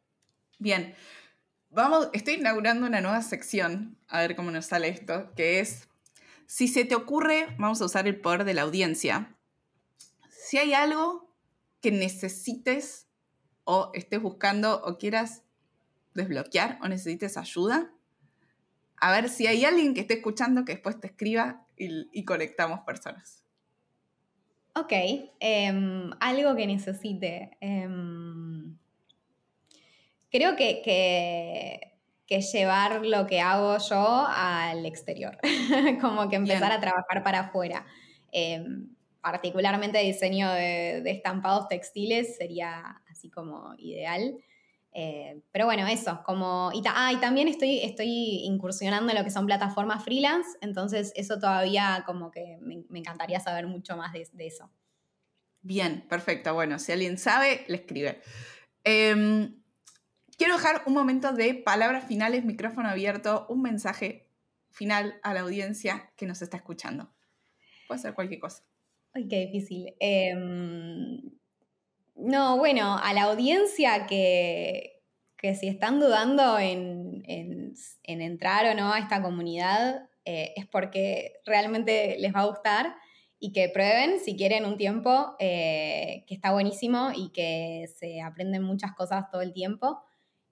Bien. 0.58 0.96
Vamos, 1.70 2.08
estoy 2.14 2.36
inaugurando 2.36 2.88
una 2.88 3.02
nueva 3.02 3.22
sección, 3.22 3.98
a 4.08 4.22
ver 4.22 4.38
cómo 4.38 4.52
nos 4.52 4.68
sale 4.68 4.88
esto, 4.88 5.34
que 5.36 5.60
es, 5.60 5.90
si 6.46 6.70
se 6.70 6.86
te 6.86 6.96
ocurre, 6.96 7.48
vamos 7.58 7.82
a 7.82 7.86
usar 7.86 8.08
el 8.08 8.22
poder 8.22 8.46
de 8.46 8.54
la 8.54 8.62
audiencia, 8.62 9.36
si 10.30 10.58
hay 10.60 10.74
algo 10.74 11.36
que 11.82 11.92
necesites 11.92 13.11
o 13.74 13.90
estés 13.94 14.22
buscando 14.22 14.82
o 14.84 14.98
quieras 14.98 15.44
desbloquear 16.14 16.78
o 16.84 16.90
necesites 16.90 17.38
ayuda, 17.38 17.90
a 18.98 19.14
ver 19.14 19.30
si 19.30 19.48
hay 19.48 19.64
alguien 19.64 19.94
que 19.94 20.02
esté 20.02 20.16
escuchando 20.16 20.66
que 20.66 20.74
después 20.74 21.00
te 21.00 21.08
escriba 21.08 21.66
y, 21.78 22.26
conectamos 22.26 22.82
personas. 22.82 23.46
Ok, 24.76 24.92
em, 25.40 26.12
algo 26.20 26.54
que 26.56 26.68
necesite. 26.68 27.58
Em, 27.62 28.78
creo 30.30 30.58
que, 30.58 30.82
que, 32.28 32.42
llevar 32.42 33.06
lo 33.06 33.26
que 33.26 33.40
hago 33.40 33.78
yo 33.78 34.26
al 34.28 34.86
exterior, 34.86 35.38
como 36.02 36.30
que 36.30 36.36
empezar 36.36 36.74
a 36.74 36.80
trabajar 36.82 37.24
para 37.24 37.40
afuera. 37.40 37.86
Em, 38.34 38.90
particularmente 39.22 40.00
diseño 40.00 40.52
de, 40.52 41.04
estampados 41.06 41.68
textiles 41.68 42.36
sería 42.38 43.02
así 43.22 43.30
como 43.30 43.76
ideal. 43.78 44.36
Eh, 44.94 45.42
pero 45.52 45.66
bueno, 45.66 45.88
eso, 45.88 46.22
como... 46.26 46.72
Y, 46.74 46.82
ah, 46.88 47.14
y 47.14 47.18
también 47.18 47.48
estoy, 47.48 47.80
estoy 47.80 48.42
incursionando 48.44 49.12
en 49.12 49.18
lo 49.18 49.24
que 49.24 49.30
son 49.30 49.46
plataformas 49.46 50.04
freelance, 50.04 50.50
entonces 50.62 51.14
eso 51.16 51.40
todavía 51.40 52.04
como 52.06 52.32
que 52.32 52.58
me, 52.62 52.84
encantaría 53.00 53.40
saber 53.40 53.68
mucho 53.68 53.96
más 53.96 54.12
de, 54.12 54.28
eso. 54.40 54.70
Bien, 55.62 56.06
perfecto. 56.10 56.54
Bueno, 56.54 56.80
si 56.80 56.92
alguien 56.92 57.18
sabe, 57.18 57.64
le 57.68 57.76
escribe. 57.76 58.22
Em, 58.84 59.62
quiero 60.38 60.56
dejar 60.56 60.82
un 60.88 60.94
momento 60.94 61.32
de 61.32 61.54
palabras 61.54 62.06
finales, 62.06 62.44
micrófono 62.44 62.90
abierto, 62.90 63.46
un 63.48 63.62
mensaje 63.62 64.28
final 64.72 65.20
a 65.24 65.34
la 65.34 65.42
audiencia 65.42 66.12
que 66.18 66.26
nos 66.26 66.42
está 66.42 66.58
escuchando. 66.58 67.14
Puede 67.88 68.02
ser 68.02 68.14
cualquier 68.14 68.40
cosa. 68.40 68.64
Ay, 69.14 69.28
qué 69.28 69.46
difícil. 69.46 69.94
Em, 70.00 71.41
no, 72.22 72.58
bueno, 72.58 72.98
a 72.98 73.14
la 73.14 73.24
audiencia 73.24 74.06
que, 74.08 75.02
si 75.42 75.68
están 75.68 76.00
dudando 76.00 76.60
en, 76.60 77.24
entrar 78.04 78.66
o 78.68 78.76
no 78.76 78.94
a 78.94 79.00
esta 79.00 79.22
comunidad, 79.22 80.10
eh, 80.26 80.54
es 80.56 80.68
porque 80.68 81.34
realmente 81.46 82.18
les 82.20 82.34
va 82.34 82.42
a 82.42 82.46
gustar 82.46 82.96
y 83.40 83.52
que 83.54 83.70
prueben 83.70 84.20
si 84.20 84.38
quieren 84.38 84.66
un 84.66 84.78
tiempo, 84.78 85.36
eh, 85.40 86.24
que 86.28 86.36
está 86.36 86.52
buenísimo 86.52 87.10
y 87.16 87.32
que 87.32 87.90
se 87.98 88.22
aprenden 88.22 88.62
muchas 88.62 88.94
cosas 88.94 89.32
todo 89.32 89.42
el 89.42 89.52
tiempo 89.52 90.00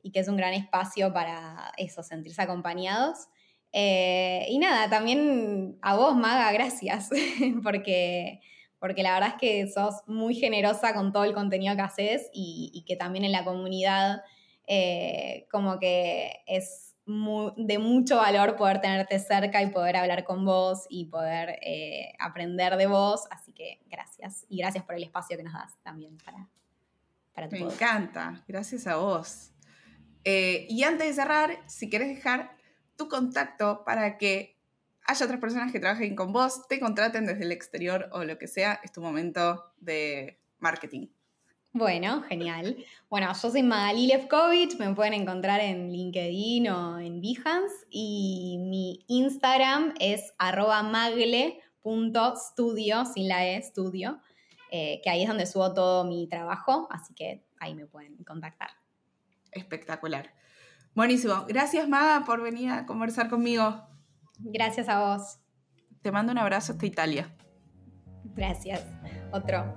y 0.02 0.12
que 0.12 0.20
es 0.22 0.28
un 0.28 0.38
gran 0.38 0.54
espacio 0.54 1.14
para 1.14 1.72
eso, 1.78 2.02
sentirse 2.02 2.42
acompañados. 2.42 3.28
Eh, 3.72 4.48
y 4.50 4.58
nada, 4.58 4.90
también 4.90 5.78
a 5.84 5.96
vos, 5.96 6.16
Maga, 6.16 6.52
gracias, 6.52 7.10
porque, 7.64 8.42
porque 8.80 9.04
la 9.04 9.14
verdad 9.14 9.30
es 9.30 9.36
que 9.36 9.68
sos 9.72 10.02
muy 10.08 10.36
generosa 10.36 10.94
con 10.94 11.12
todo 11.12 11.26
el 11.26 11.34
contenido 11.34 11.76
que 11.76 11.82
haces 11.82 12.30
y, 12.34 12.84
que 12.88 12.96
también 12.96 13.26
en 13.26 13.32
la 13.32 13.44
comunidad 13.44 14.24
eh, 14.68 15.48
como 15.52 15.80
que 15.80 16.44
es 16.48 16.96
de 17.06 17.80
mucho 17.80 18.18
valor 18.18 18.56
poder 18.56 18.82
tenerte 18.82 19.18
cerca 19.18 19.64
y 19.64 19.72
poder 19.72 19.96
hablar 19.96 20.24
con 20.24 20.46
vos 20.46 20.86
y 20.90 21.06
poder 21.06 21.58
eh, 21.62 22.14
aprender 22.20 22.78
de 22.78 22.86
vos. 22.86 23.28
Así 23.32 23.52
que 23.52 23.82
gracias. 23.88 24.46
Y 24.48 24.60
gracias 24.60 24.84
por 24.84 24.96
el 24.96 25.04
espacio 25.04 25.36
que 25.36 25.44
nos 25.44 25.54
das 25.54 25.74
también 25.82 26.18
para, 26.20 26.48
para 27.34 27.50
tu 27.50 27.56
Me 27.56 27.62
encanta, 27.62 28.44
gracias 28.48 28.86
a 28.86 28.98
vos. 28.98 29.52
y 30.24 30.84
antes 30.84 31.08
de 31.08 31.14
cerrar, 31.14 31.58
si 31.68 31.90
querés 31.90 32.10
dejar 32.10 32.56
tu 32.96 33.08
contacto 33.08 33.84
para 33.86 34.18
que 34.18 34.59
haya 35.10 35.26
otras 35.26 35.40
personas 35.40 35.72
que 35.72 35.80
trabajen 35.80 36.16
con 36.16 36.32
vos, 36.32 36.68
te 36.68 36.80
contraten 36.80 37.26
desde 37.26 37.44
el 37.44 37.52
exterior 37.52 38.10
o 38.12 38.24
lo 38.24 38.38
que 38.38 38.48
sea, 38.48 38.80
es 38.84 38.92
tu 38.92 39.02
momento 39.02 39.74
de 39.80 40.40
marketing. 40.60 41.08
Bueno, 41.72 42.22
genial. 42.24 42.78
Bueno, 43.10 43.28
yo 43.34 43.50
soy 43.50 43.64
Magali 43.64 44.06
Lefkovich, 44.06 44.78
me 44.78 44.94
pueden 44.94 45.14
encontrar 45.14 45.62
en 45.62 45.92
LinkedIn 45.92 46.70
o 46.70 47.00
en 47.00 47.22
Behance 47.22 47.88
y 47.90 48.58
mi 48.60 49.04
Instagram 49.08 49.96
es 50.00 50.34
arroba 50.38 50.84
magle.studio, 50.84 51.46
sin 53.06 53.28
la 53.28 53.48
E, 53.48 53.58
estudio, 53.58 54.20
eh, 54.72 55.02
que 55.04 55.10
ahí 55.10 55.24
es 55.24 55.28
donde 55.28 55.48
subo 55.48 55.74
todo 55.74 56.04
mi 56.06 56.28
trabajo, 56.28 56.88
así 56.92 57.16
que 57.16 57.44
ahí 57.60 57.74
me 57.74 57.88
pueden 57.88 58.24
contactar. 58.24 58.70
Espectacular. 59.52 60.36
Buenísimo. 60.94 61.46
Gracias, 61.48 61.90
Maga, 61.90 62.26
por 62.26 62.44
venir 62.44 62.70
a 62.70 62.86
conversar 62.86 63.30
conmigo. 63.30 63.90
Gracias 64.40 64.90
a 64.90 65.00
vos. 65.00 65.40
Te 66.02 66.12
mando 66.12 66.32
un 66.32 66.38
abrazo 66.38 66.74
hasta 66.74 66.86
Italia. 66.86 67.36
Gracias. 68.36 68.86
Otro. 69.32 69.76